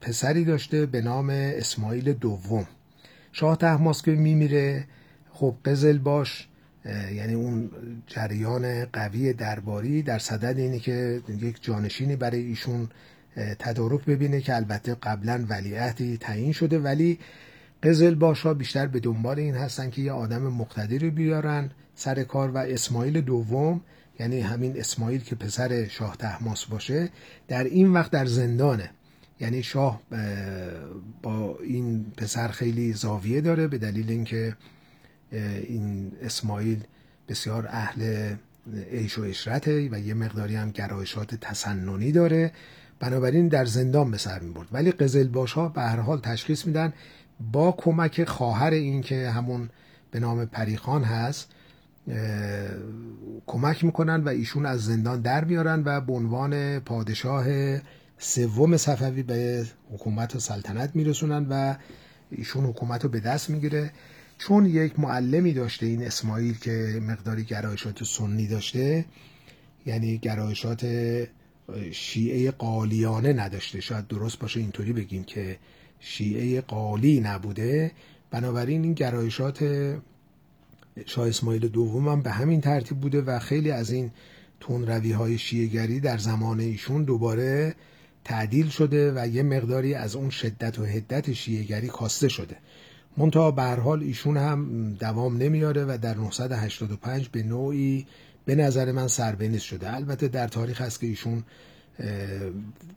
پسری 0.00 0.44
داشته 0.44 0.86
به 0.86 1.00
نام 1.00 1.30
اسماعیل 1.30 2.12
دوم. 2.12 2.66
شاه 3.32 3.56
تحماس 3.56 4.02
که 4.02 4.10
میمیره 4.10 4.84
خب 5.32 5.54
قزل 5.64 5.98
باش 5.98 6.48
یعنی 7.14 7.34
اون 7.34 7.70
جریان 8.06 8.84
قوی 8.84 9.32
درباری 9.32 10.02
در 10.02 10.18
صدد 10.18 10.58
اینه 10.58 10.78
که 10.78 11.22
یک 11.28 11.62
جانشینی 11.62 12.16
برای 12.16 12.40
ایشون 12.42 12.88
تدارک 13.58 14.04
ببینه 14.04 14.40
که 14.40 14.56
البته 14.56 14.94
قبلا 14.94 15.46
ولیعهدی 15.48 16.16
تعیین 16.16 16.52
شده. 16.52 16.78
ولی 16.78 17.18
قزل 17.82 18.14
باشا 18.14 18.54
بیشتر 18.54 18.86
به 18.86 19.00
دنبال 19.00 19.38
این 19.38 19.54
هستن 19.54 19.90
که 19.90 20.02
یه 20.02 20.12
آدم 20.12 20.42
مقتدری 20.42 21.10
بیارن 21.10 21.70
سر 21.94 22.22
کار 22.22 22.50
و 22.50 22.58
اسماعیل 22.58 23.20
دوم 23.20 23.80
یعنی 24.20 24.40
همین 24.40 24.80
اسماعیل 24.80 25.20
که 25.20 25.34
پسر 25.34 25.88
شاه 25.88 26.16
تحماس 26.16 26.64
باشه 26.64 27.10
در 27.48 27.64
این 27.64 27.92
وقت 27.92 28.10
در 28.10 28.26
زندانه. 28.26 28.90
یعنی 29.40 29.62
شاه 29.62 30.02
با 31.22 31.58
این 31.62 32.06
پسر 32.16 32.48
خیلی 32.48 32.92
زاویه 32.92 33.40
داره 33.40 33.68
به 33.68 33.78
دلیل 33.78 34.10
اینکه 34.10 34.56
این 35.62 36.12
اسماعیل 36.22 36.84
بسیار 37.28 37.66
اهل 37.70 38.34
عیش 38.92 39.18
و 39.18 39.22
اشرته 39.22 39.88
و 39.92 40.00
یه 40.00 40.14
مقداری 40.14 40.56
هم 40.56 40.70
گرایشات 40.70 41.34
تسننی 41.34 42.12
داره. 42.12 42.52
بنابراین 43.00 43.48
در 43.48 43.64
زندان 43.64 44.10
به 44.10 44.18
سر 44.18 44.38
می 44.38 44.52
برد 44.52 44.68
ولی 44.72 44.92
قزل 44.92 45.46
ها 45.46 45.68
به 45.68 45.80
هر 45.82 46.00
حال 46.00 46.20
تشخیص 46.20 46.66
میدن 46.66 46.92
با 47.40 47.72
کمک 47.72 48.24
خواهر 48.24 48.70
این 48.70 49.02
که 49.02 49.30
همون 49.30 49.70
به 50.10 50.20
نام 50.20 50.46
پریخان 50.46 51.04
هست 51.04 51.50
کمک 53.46 53.84
می‌کنن 53.84 54.24
و 54.24 54.28
ایشون 54.28 54.66
از 54.66 54.84
زندان 54.84 55.20
در 55.20 55.44
میارن 55.44 55.82
و 55.84 56.00
به 56.00 56.12
عنوان 56.12 56.80
پادشاه 56.80 57.46
سوم 58.18 58.76
صفوی 58.76 59.22
به 59.22 59.66
حکومت 59.92 60.36
و 60.36 60.38
سلطنت 60.38 60.96
میرسونن 60.96 61.46
و 61.50 61.74
ایشون 62.30 62.64
حکومت 62.64 63.04
رو 63.04 63.10
به 63.10 63.20
دست 63.20 63.50
می‌گیره. 63.50 63.90
چون 64.38 64.66
یک 64.66 65.00
معلمی 65.00 65.52
داشته 65.52 65.86
این 65.86 66.02
اسماعیل 66.02 66.58
که 66.58 67.00
مقداری 67.02 67.44
گرایشات 67.44 68.04
سنی 68.04 68.46
داشته 68.46 69.04
یعنی 69.86 70.18
گرایشات 70.18 70.86
شیعه 71.92 72.50
قالیانه 72.50 73.32
نداشته. 73.32 73.80
شاید 73.80 74.06
درست 74.06 74.38
باشه 74.38 74.60
اینطوری 74.60 74.92
بگیم 74.92 75.24
که 75.24 75.58
شیعه 76.00 76.60
قالی 76.60 77.20
نبوده. 77.20 77.92
بنابراین 78.30 78.82
این 78.82 78.92
گرایشات 78.92 79.62
شاه 81.06 81.28
اسماعیل 81.28 81.68
دوم 81.68 82.08
هم 82.08 82.22
به 82.22 82.30
همین 82.30 82.60
ترتیب 82.60 83.00
بوده 83.00 83.22
و 83.22 83.38
خیلی 83.38 83.70
از 83.70 83.90
این 83.90 84.10
تون 84.60 84.86
روی 84.86 85.12
های 85.12 85.38
شیعگری 85.38 86.00
در 86.00 86.18
زمان 86.18 86.60
ایشون 86.60 87.04
دوباره 87.04 87.74
تعدیل 88.24 88.68
شده 88.68 89.12
و 89.16 89.26
یه 89.28 89.42
مقداری 89.42 89.94
از 89.94 90.16
اون 90.16 90.30
شدت 90.30 90.78
و 90.78 90.84
حدت 90.84 91.32
شیعگری 91.32 91.88
کاسته 91.88 92.28
شده. 92.28 92.56
منتها 93.16 93.50
به 93.50 93.62
حال 93.62 94.02
ایشون 94.02 94.36
هم 94.36 94.92
دوام 94.92 95.36
نمیاره 95.36 95.84
و 95.84 95.98
در 96.02 96.14
985 96.14 97.28
به 97.28 97.42
نوعی 97.42 98.06
به 98.44 98.54
نظر 98.54 98.92
من 98.92 99.08
سربنیز 99.08 99.62
شده. 99.62 99.94
البته 99.94 100.28
در 100.28 100.48
تاریخ 100.48 100.80
هست 100.80 101.00
که 101.00 101.06
ایشون 101.06 101.42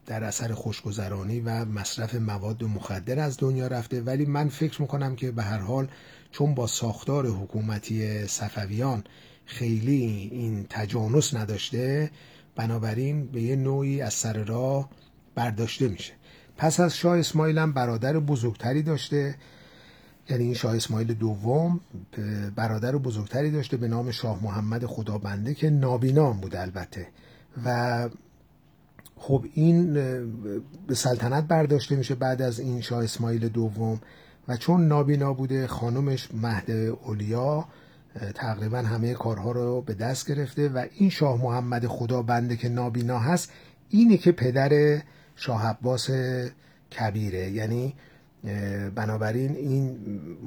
در 0.05 0.23
اثر 0.23 0.53
خوشگذرانی 0.53 1.39
و 1.39 1.65
مصرف 1.65 2.15
مواد 2.15 2.63
مخدر 2.63 3.19
از 3.19 3.37
دنیا 3.37 3.67
رفته. 3.67 4.01
ولی 4.01 4.25
من 4.25 4.49
فکر 4.49 4.81
می‌کنم 4.81 5.15
که 5.15 5.31
به 5.31 5.43
هر 5.43 5.59
حال 5.59 5.87
چون 6.31 6.55
با 6.55 6.67
ساختار 6.67 7.27
حکومتی 7.27 8.27
صفویان 8.27 9.03
خیلی 9.45 10.29
این 10.31 10.65
تجانس 10.69 11.33
نداشته 11.33 12.11
بنابراین 12.55 13.25
به 13.25 13.41
یه 13.41 13.55
نوعی 13.55 14.01
از 14.01 14.13
سر 14.13 14.43
راه 14.43 14.89
برداشته 15.35 15.87
میشه. 15.87 16.13
پس 16.57 16.79
از 16.79 16.97
شاه 16.97 17.17
اسماعیل 17.17 17.57
هم 17.57 17.73
برادر 17.73 18.19
بزرگتری 18.19 18.83
داشته. 18.83 19.35
یعنی 20.29 20.43
این 20.43 20.53
شاه 20.53 20.75
اسماعیل 20.75 21.13
دوم 21.13 21.79
برادر 22.55 22.95
بزرگتری 22.95 23.51
داشته 23.51 23.77
به 23.77 23.87
نام 23.87 24.11
شاه 24.11 24.43
محمد 24.43 24.85
خدابنده 24.85 25.53
که 25.53 25.69
نابینام 25.69 26.39
بود 26.39 26.55
البته. 26.55 27.07
و 27.65 28.09
خب 29.19 29.45
این 29.53 29.93
به 30.87 30.95
سلطنت 30.95 31.43
برداشته 31.43 31.95
میشه 31.95 32.15
بعد 32.15 32.41
از 32.41 32.59
این 32.59 32.81
شاه 32.81 33.03
اسماعیل 33.03 33.49
دوم 33.49 34.01
و 34.47 34.57
چون 34.57 34.87
نابینا 34.87 35.33
بوده 35.33 35.67
خانمش 35.67 36.29
مهد 36.33 36.71
اولیا 36.71 37.65
تقریبا 38.35 38.77
همه 38.77 39.13
کارها 39.13 39.51
رو 39.51 39.81
به 39.81 39.93
دست 39.93 40.27
گرفته 40.27 40.69
و 40.69 40.85
این 40.95 41.09
شاه 41.09 41.41
محمد 41.41 41.87
خدا 41.87 42.21
بنده 42.21 42.55
که 42.55 42.69
نابینا 42.69 43.19
هست 43.19 43.51
اینه 43.89 44.17
که 44.17 44.31
پدر 44.31 45.01
شاه 45.35 45.65
عباس 45.65 46.09
کبیره. 46.99 47.51
یعنی 47.51 47.95
بنابراین 48.95 49.55
این 49.55 49.97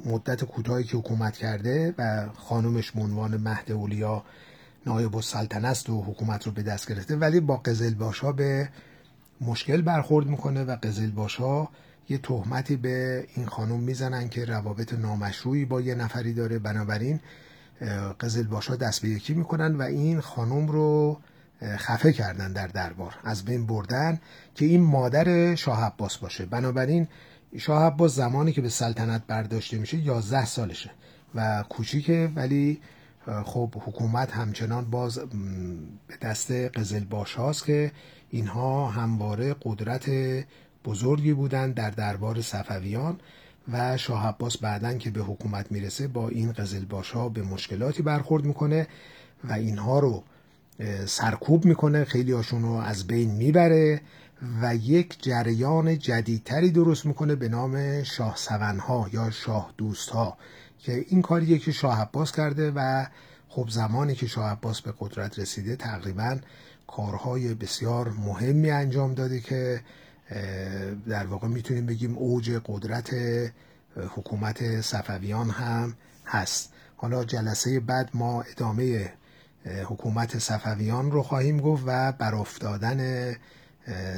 مدت 0.05 0.43
کوتاهی 0.43 0.83
که 0.83 0.97
حکومت 0.97 1.37
کرده 1.37 1.93
و 1.97 2.27
خانمش 2.35 2.95
منوان 2.95 3.37
مهد 3.37 3.71
اولیا 3.71 4.23
نایب 4.85 5.15
السلطنه 5.15 5.73
و 5.89 6.03
حکومت 6.03 6.45
رو 6.45 6.51
به 6.51 6.63
دست 6.63 6.89
گرفته 6.89 7.15
ولی 7.15 7.39
با 7.39 7.57
قزل 7.57 7.93
باشا 7.93 8.31
به 8.31 8.69
مشکل 9.41 9.81
برخورد 9.81 10.27
می‌کنه 10.27 10.63
و 10.63 10.75
قزل 10.83 11.11
باشا 11.11 11.67
یه 12.09 12.17
تهمتی 12.17 12.75
به 12.75 13.27
این 13.35 13.45
خانم 13.45 13.79
می‌زنن 13.79 14.29
که 14.29 14.45
روابط 14.45 14.93
نامشروعی 14.93 15.65
با 15.65 15.81
یه 15.81 15.95
نفری 15.95 16.33
داره. 16.33 16.59
بنابراین 16.59 17.19
قزل 18.19 18.43
باشا 18.43 18.75
دست 18.75 19.01
به 19.01 19.09
یکی 19.09 19.33
می‌کنن 19.33 19.75
و 19.75 19.81
این 19.81 20.21
خانم 20.21 20.67
رو 20.67 21.17
خفه 21.61 22.13
کردن 22.13 22.53
در 22.53 22.67
دربار. 22.67 23.15
از 23.23 23.45
بین 23.45 23.65
بردن 23.65 24.19
که 24.55 24.65
این 24.65 24.81
مادر 24.81 25.55
شاه 25.55 25.83
عباس 25.83 26.17
باشه. 26.17 26.45
بنابراین 26.45 27.07
شاه 27.57 27.83
عباس 27.83 28.15
زمانی 28.15 28.51
که 28.51 28.61
به 28.61 28.69
سلطنت 28.69 29.21
برداشته 29.27 29.77
میشه 29.77 29.97
11 29.97 30.45
سالشه 30.45 30.91
و 31.35 31.63
کوچیکه 31.69 32.31
ولی 32.35 32.81
خب 33.45 33.73
حکومت 33.75 34.31
همچنان 34.31 34.85
باز 34.85 35.19
به 36.07 36.17
دست 36.21 36.51
قزل 36.51 37.03
باش 37.03 37.33
هاست 37.33 37.65
که 37.65 37.91
اینها 38.29 38.87
همواره 38.87 39.55
قدرت 39.61 40.09
بزرگی 40.85 41.33
بودن 41.33 41.71
در 41.71 41.89
دربار 41.89 42.41
صفویان 42.41 43.19
و 43.71 43.97
شاه 43.97 44.27
عباس 44.27 44.57
بعدن 44.57 44.97
که 44.97 45.11
به 45.11 45.21
حکومت 45.21 45.71
می‌رسه 45.71 46.07
با 46.07 46.29
این 46.29 46.51
قزل 46.51 46.85
ها 47.13 47.29
به 47.29 47.41
مشکلاتی 47.41 48.03
برخورد 48.03 48.45
می‌کنه 48.45 48.87
و 49.43 49.53
اینها 49.53 49.99
رو 49.99 50.23
سرکوب 51.05 51.65
می‌کنه. 51.65 52.03
خیلی 52.03 52.31
هاشون 52.31 52.61
رو 52.61 52.71
از 52.71 53.07
بین 53.07 53.31
می‌بره 53.31 54.01
و 54.61 54.75
یک 54.75 55.23
جریان 55.23 55.99
جدیدتری 55.99 56.71
درست 56.71 57.05
می‌کنه 57.05 57.35
به 57.35 57.49
نام 57.49 58.03
شاه 58.03 58.35
سونها 58.35 59.09
یا 59.13 59.31
شاه 59.31 59.73
دوست 59.77 60.09
ها 60.09 60.37
که 60.83 61.05
این 61.09 61.21
کاریه 61.21 61.57
که 61.57 61.71
شاه 61.71 62.01
عباس 62.01 62.31
کرده 62.31 62.71
و 62.75 63.05
خب 63.49 63.69
زمانی 63.69 64.15
که 64.15 64.27
شاه 64.27 64.51
عباس 64.51 64.81
به 64.81 64.93
قدرت 64.99 65.39
رسیده 65.39 65.75
تقریبا 65.75 66.37
کارهای 66.87 67.53
بسیار 67.53 68.09
مهمی 68.09 68.71
انجام 68.71 69.13
داده 69.13 69.39
که 69.39 69.81
در 71.07 71.25
واقع 71.25 71.47
می‌تونیم 71.47 71.85
بگیم 71.85 72.17
اوج 72.17 72.61
قدرت 72.65 73.09
حکومت 73.95 74.81
صفویان 74.81 75.49
هم 75.49 75.93
هست. 76.25 76.73
حالا 76.95 77.23
جلسه 77.23 77.79
بعد 77.79 78.09
ما 78.13 78.41
ادامه 78.41 79.13
حکومت 79.65 80.39
صفویان 80.39 81.11
رو 81.11 81.23
خواهیم 81.23 81.59
گفت 81.59 81.83
و 81.85 82.11
برافتادن 82.11 83.31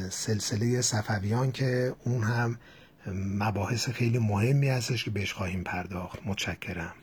سلسله 0.09 0.81
صفویان 0.81 1.51
که 1.51 1.95
اون 2.05 2.23
هم 2.23 2.57
مباحث 3.13 3.89
خیلی 3.89 4.19
مهمی 4.19 4.69
هستش 4.69 5.03
که 5.03 5.11
بهش 5.11 5.33
خواهیم 5.33 5.63
پرداخت. 5.63 6.19
متشکرم. 6.25 6.93